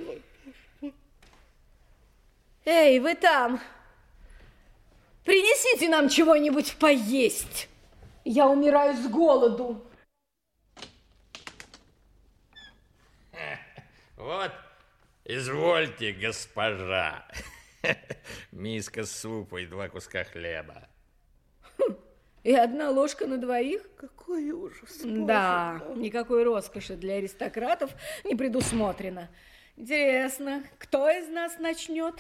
[0.83, 0.93] мой.
[2.65, 3.61] Эй, вы там!
[5.25, 7.69] Принесите нам чего-нибудь поесть.
[8.25, 9.85] Я умираю с голоду.
[14.25, 14.53] Вот,
[15.27, 17.27] извольте, госпожа.
[18.53, 20.89] Миска супа и два куска хлеба.
[22.43, 23.83] И одна ложка на двоих?
[23.97, 25.03] Какой ужас.
[25.05, 27.91] Да, никакой роскоши для аристократов
[28.25, 29.29] не предусмотрено.
[29.77, 32.15] Интересно, кто из нас начнет?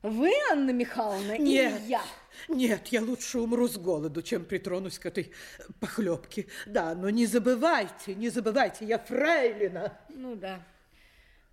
[0.00, 2.02] Вы, Анна Михайловна, Нет, или я?
[2.48, 5.30] нет, я лучше умру с голоду, чем притронусь к этой
[5.78, 6.46] похлебке.
[6.64, 9.98] Да, но не забывайте, не забывайте, я фрейлина.
[10.08, 10.64] Ну да.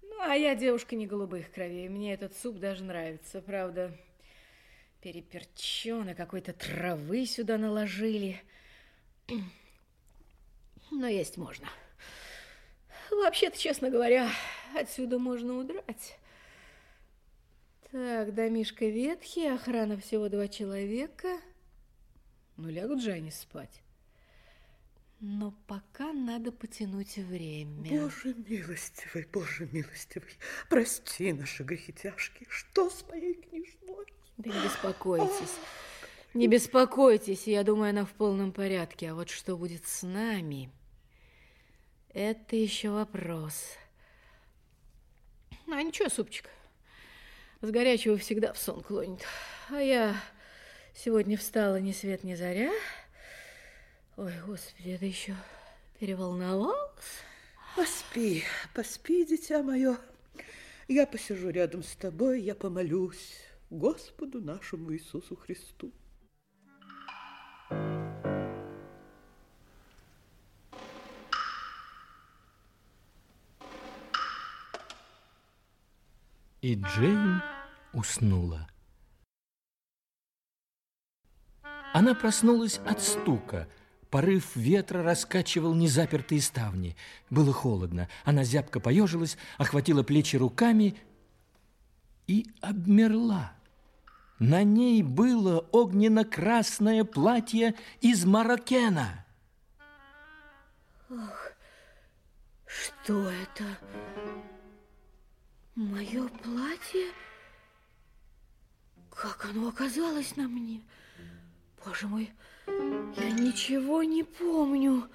[0.09, 1.89] Ну, а я девушка не голубых кровей.
[1.89, 3.97] Мне этот суп даже нравится, правда.
[5.01, 8.41] Переперчено, какой-то травы сюда наложили.
[10.91, 11.67] Но есть можно.
[13.11, 14.29] Вообще-то, честно говоря,
[14.75, 16.17] отсюда можно удрать.
[17.91, 21.39] Так, домишко ветхий, охрана всего два человека.
[22.57, 23.81] Ну, лягут же они спать.
[25.25, 28.01] Но пока надо потянуть время.
[28.01, 30.33] Боже милостивый, Боже милостивый,
[30.67, 32.45] прости наши грехи тяжкие.
[32.49, 34.05] Что с моей княжной?
[34.35, 35.55] Да не беспокойтесь.
[36.33, 39.11] Не беспокойтесь, я думаю, она в полном порядке.
[39.11, 40.69] А вот что будет с нами,
[42.09, 43.77] это еще вопрос.
[45.71, 46.49] А ничего, супчик.
[47.61, 49.21] С горячего всегда в сон клонит.
[49.69, 50.17] А я
[50.93, 52.73] сегодня встала ни свет ни заря.
[54.15, 55.35] Ой, господи, это еще
[55.99, 57.23] переволновалась.
[57.75, 58.43] Поспи,
[58.75, 59.97] поспи, дитя мое.
[60.87, 63.39] Я посижу рядом с тобой, я помолюсь
[63.71, 65.91] Господу нашему Иисусу Христу.
[76.61, 77.41] И Джейн
[77.93, 78.69] уснула.
[81.93, 83.67] Она проснулась от стука.
[84.13, 86.95] Порыв ветра раскачивал незапертые ставни.
[87.31, 88.07] Было холодно.
[88.23, 90.95] Она зябко поежилась, охватила плечи руками
[92.27, 93.53] и обмерла.
[94.37, 99.25] На ней было огненно-красное платье из марокена.
[101.09, 101.51] Ох,
[102.67, 103.65] что это?
[105.73, 107.07] Мое платье?
[109.09, 110.83] Как оно оказалось на мне?
[111.83, 112.31] Боже мой,
[112.67, 115.09] я ничего не помню.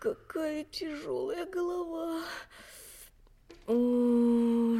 [0.00, 2.22] Какая тяжелая голова.
[3.66, 4.78] О,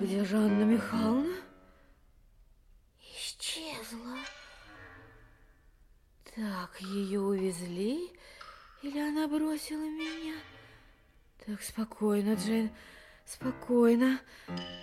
[0.00, 1.36] где же Анна Михайловна?
[3.00, 4.18] Исчезла.
[6.34, 8.10] Так, ее увезли
[8.82, 10.34] или она бросила меня?
[11.46, 12.70] Так, спокойно, Джейн,
[13.24, 14.20] спокойно.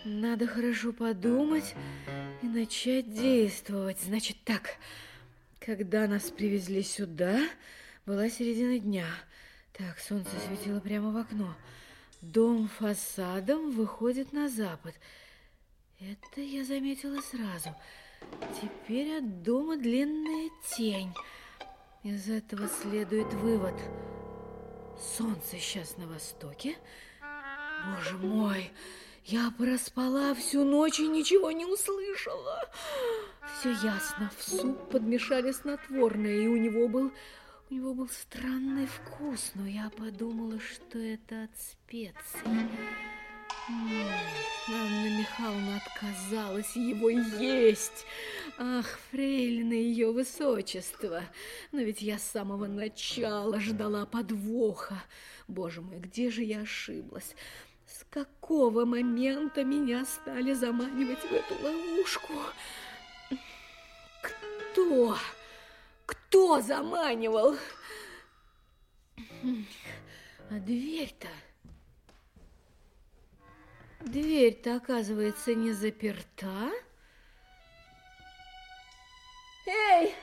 [0.06, 1.76] Надо хорошо подумать
[2.42, 4.00] и начать действовать.
[4.00, 4.78] Значит так,
[5.70, 7.48] когда нас привезли сюда,
[8.08, 9.06] была середина дня.
[9.72, 11.54] Так, солнце светило прямо в окно.
[12.22, 14.96] Дом фасадом выходит на запад.
[16.00, 17.76] Это я заметила сразу.
[18.60, 21.14] Теперь от дома длинная тень.
[22.02, 23.76] Из этого следует вывод.
[25.00, 26.78] Солнце сейчас на востоке.
[27.94, 28.72] Боже мой,
[29.26, 32.70] я проспала всю ночь и ничего не услышала.
[33.60, 37.12] Все ясно, в суп подмешали снотворное, и у него был
[37.70, 42.18] у него был странный вкус, но я подумала, что это от специй.
[44.68, 48.06] Анна Михайловна отказалась его есть.
[48.58, 51.24] Ах, фрейлина ее высочество.
[51.72, 55.04] Но ведь я с самого начала ждала подвоха.
[55.48, 57.36] Боже мой, где же я ошиблась?
[57.90, 62.34] С какого момента меня стали заманивать в эту ловушку?
[64.22, 65.18] Кто?
[66.06, 67.58] Кто заманивал?
[69.18, 71.28] А дверь-то...
[74.02, 76.72] Дверь-то, оказывается, не заперта.
[79.66, 80.16] Эй!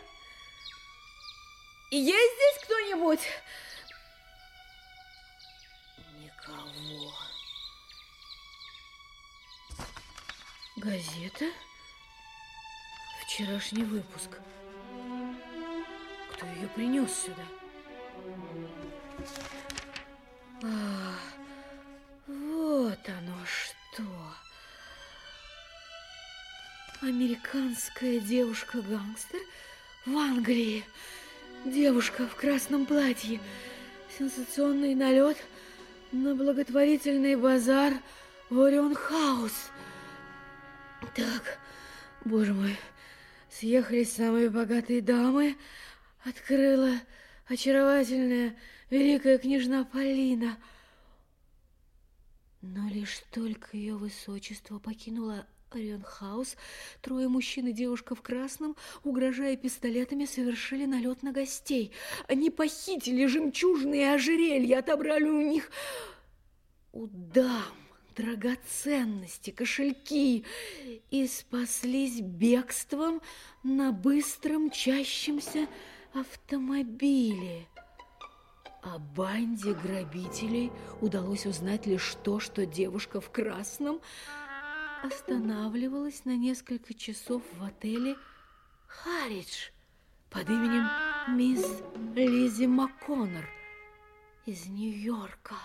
[1.90, 3.26] Есть здесь кто-нибудь?
[6.20, 7.25] Никого.
[10.86, 11.46] Газета?
[13.22, 14.38] Вчерашний выпуск.
[16.32, 17.42] Кто ее принес сюда?
[20.62, 21.14] А,
[22.28, 24.04] вот оно что.
[27.02, 29.40] Американская девушка-гангстер
[30.04, 30.84] в Англии.
[31.64, 33.40] Девушка в красном платье.
[34.16, 35.36] Сенсационный налет
[36.12, 37.94] на благотворительный базар
[38.50, 39.72] в Орион-хаус.
[41.16, 41.58] Так,
[42.26, 42.76] боже мой,
[43.48, 45.56] съехались самые богатые дамы,
[46.22, 46.92] открыла
[47.46, 48.54] очаровательная
[48.90, 50.58] великая княжна Полина.
[52.60, 56.54] Но лишь только ее высочество покинуло Орион-хаус,
[57.00, 61.92] трое мужчин и девушка в красном, угрожая пистолетами, совершили налет на гостей.
[62.28, 65.70] Они похитили жемчужные ожерелья, отобрали у них
[66.92, 67.85] у дам
[68.16, 70.44] драгоценности, кошельки
[71.10, 73.20] и спаслись бегством
[73.62, 75.68] на быстром мчащемся
[76.12, 77.66] автомобиле.
[78.82, 80.70] О банде грабителей
[81.00, 84.00] удалось узнать лишь то, что девушка в красном
[85.02, 88.16] останавливалась на несколько часов в отеле
[88.86, 89.70] «Харридж»
[90.30, 90.88] под именем
[91.36, 91.82] мисс
[92.14, 93.48] Лизи МакКоннор
[94.46, 95.56] из Нью-Йорка.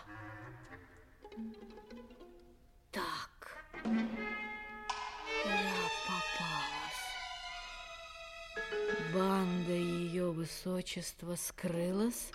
[2.91, 3.63] Так,
[5.45, 7.05] я попалась.
[9.13, 12.31] Банда ее высочества скрылась,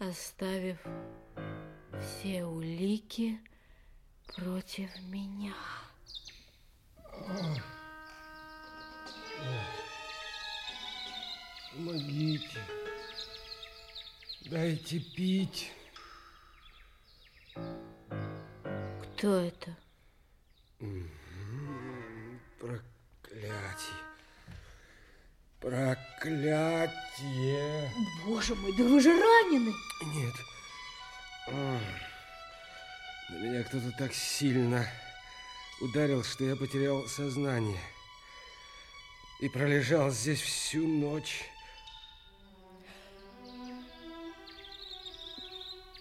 [0.00, 0.78] оставив
[2.00, 3.40] все улики
[4.34, 5.54] против меня.
[11.72, 12.58] Помогите.
[14.46, 15.72] Дайте пить.
[19.18, 19.76] Кто это?
[22.60, 23.96] Проклятие.
[25.58, 26.70] Проклятие.
[28.24, 29.74] Боже мой, да вы же ранены!
[30.14, 30.34] Нет.
[31.48, 31.80] Ой.
[33.30, 34.86] На меня кто-то так сильно
[35.80, 37.82] ударил, что я потерял сознание.
[39.40, 41.42] И пролежал здесь всю ночь.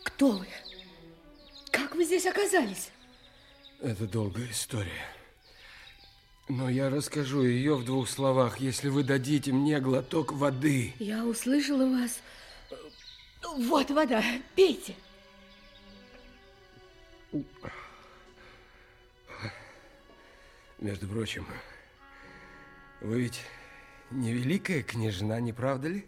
[0.03, 0.47] Кто вы?
[1.71, 2.91] Как вы здесь оказались?
[3.81, 5.05] Это долгая история.
[6.49, 10.93] Но я расскажу ее в двух словах, если вы дадите мне глоток воды.
[10.97, 12.21] Я услышала вас.
[13.57, 14.23] Вот вода,
[14.55, 14.95] пейте.
[20.79, 21.45] Между прочим,
[23.01, 23.41] вы ведь
[24.09, 26.07] не великая княжна, не правда ли?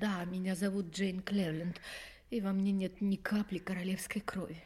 [0.00, 1.80] Да, меня зовут Джейн Клевленд,
[2.30, 4.62] и во мне нет ни капли королевской крови.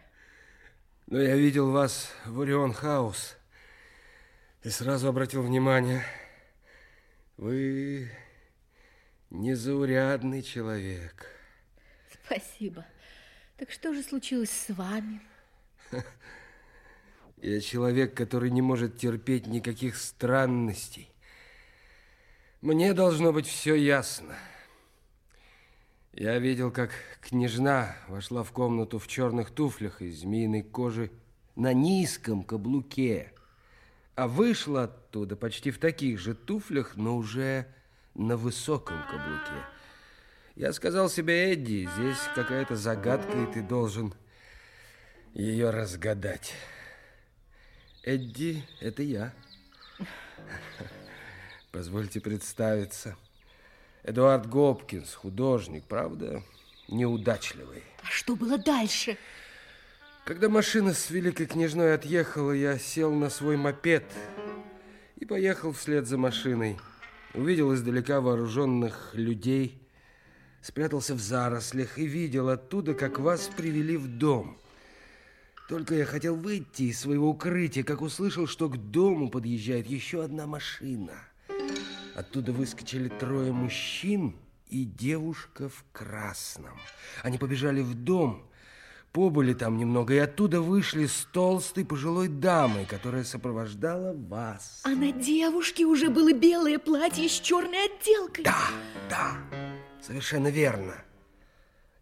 [1.06, 3.36] Но я видел вас в Орион Хаус
[4.62, 6.02] и сразу обратил внимание,
[7.36, 8.10] вы
[9.28, 11.26] незаурядный человек.
[12.24, 12.86] Спасибо.
[13.58, 15.20] Так что же случилось с вами?
[17.36, 21.12] Я человек, который не может терпеть никаких странностей.
[22.62, 24.34] Мне должно быть все ясно.
[26.16, 26.92] Я видел, как
[27.22, 31.10] княжна вошла в комнату в черных туфлях из змеиной кожи
[31.56, 33.32] на низком каблуке,
[34.14, 37.66] а вышла оттуда почти в таких же туфлях, но уже
[38.14, 39.66] на высоком каблуке.
[40.54, 44.14] Я сказал себе, Эдди, здесь какая-то загадка, и ты должен
[45.32, 46.52] ее разгадать.
[48.04, 49.34] Эдди, это я.
[51.72, 53.16] Позвольте представиться.
[54.04, 56.42] Эдуард Гопкинс, художник, правда,
[56.88, 57.82] неудачливый.
[58.02, 59.16] А что было дальше?
[60.26, 64.04] Когда машина с великой княжной отъехала, я сел на свой мопед
[65.16, 66.78] и поехал вслед за машиной.
[67.32, 69.88] Увидел издалека вооруженных людей,
[70.60, 74.58] спрятался в зарослях и видел оттуда, как вас привели в дом.
[75.66, 80.46] Только я хотел выйти из своего укрытия, как услышал, что к дому подъезжает еще одна
[80.46, 81.14] машина.
[82.14, 84.36] Оттуда выскочили трое мужчин
[84.68, 86.78] и девушка в красном.
[87.22, 88.48] Они побежали в дом,
[89.12, 94.80] побыли там немного, и оттуда вышли с толстой пожилой дамой, которая сопровождала вас.
[94.84, 98.44] А на девушке уже было белое платье с черной отделкой.
[98.44, 98.68] Да,
[99.10, 99.36] да,
[100.00, 100.94] совершенно верно.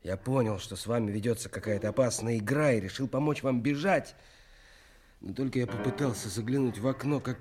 [0.02, 4.14] Я понял, что с вами ведется какая-то опасная игра и решил помочь вам бежать.
[5.20, 7.38] Но только я попытался заглянуть в окно, как...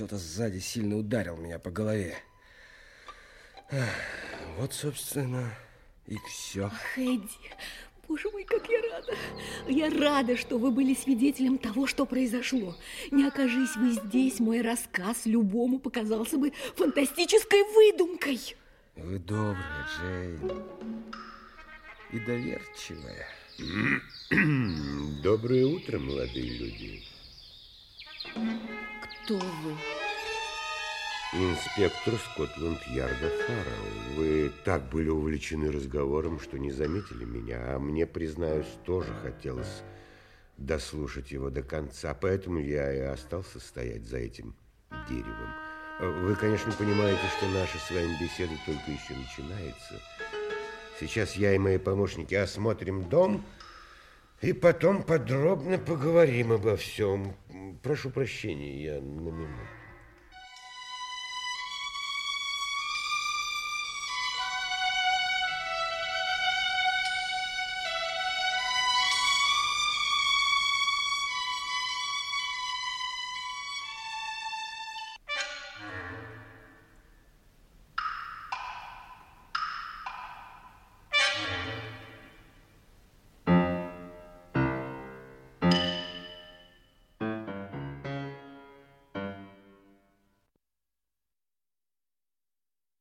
[0.00, 2.16] Кто-то сзади сильно ударил меня по голове.
[4.56, 5.52] Вот, собственно,
[6.06, 6.70] и все.
[6.72, 7.28] Ах, Эдди,
[8.08, 9.14] боже мой, как я рада.
[9.68, 12.74] Я рада, что вы были свидетелем того, что произошло.
[13.10, 18.40] Не окажись вы здесь, мой рассказ любому показался бы фантастической выдумкой.
[18.96, 20.62] Вы добрая, Джейн.
[22.10, 23.26] И доверчивая.
[25.22, 27.02] Доброе утро, молодые люди.
[29.24, 29.74] Кто вы?
[31.32, 38.66] Инспектор Скотланд-Ярда Фаррелл, вы так были увлечены разговором, что не заметили меня, а мне, признаюсь,
[38.84, 39.82] тоже хотелось
[40.56, 44.56] дослушать его до конца, поэтому я и остался стоять за этим
[45.08, 45.54] деревом.
[46.00, 50.00] Вы, конечно, понимаете, что наша с вами беседа только еще начинается.
[50.98, 53.44] Сейчас я и мои помощники осмотрим дом,
[54.40, 57.34] и потом подробно поговорим обо всем.
[57.82, 59.79] Прошу прощения, я на минуту.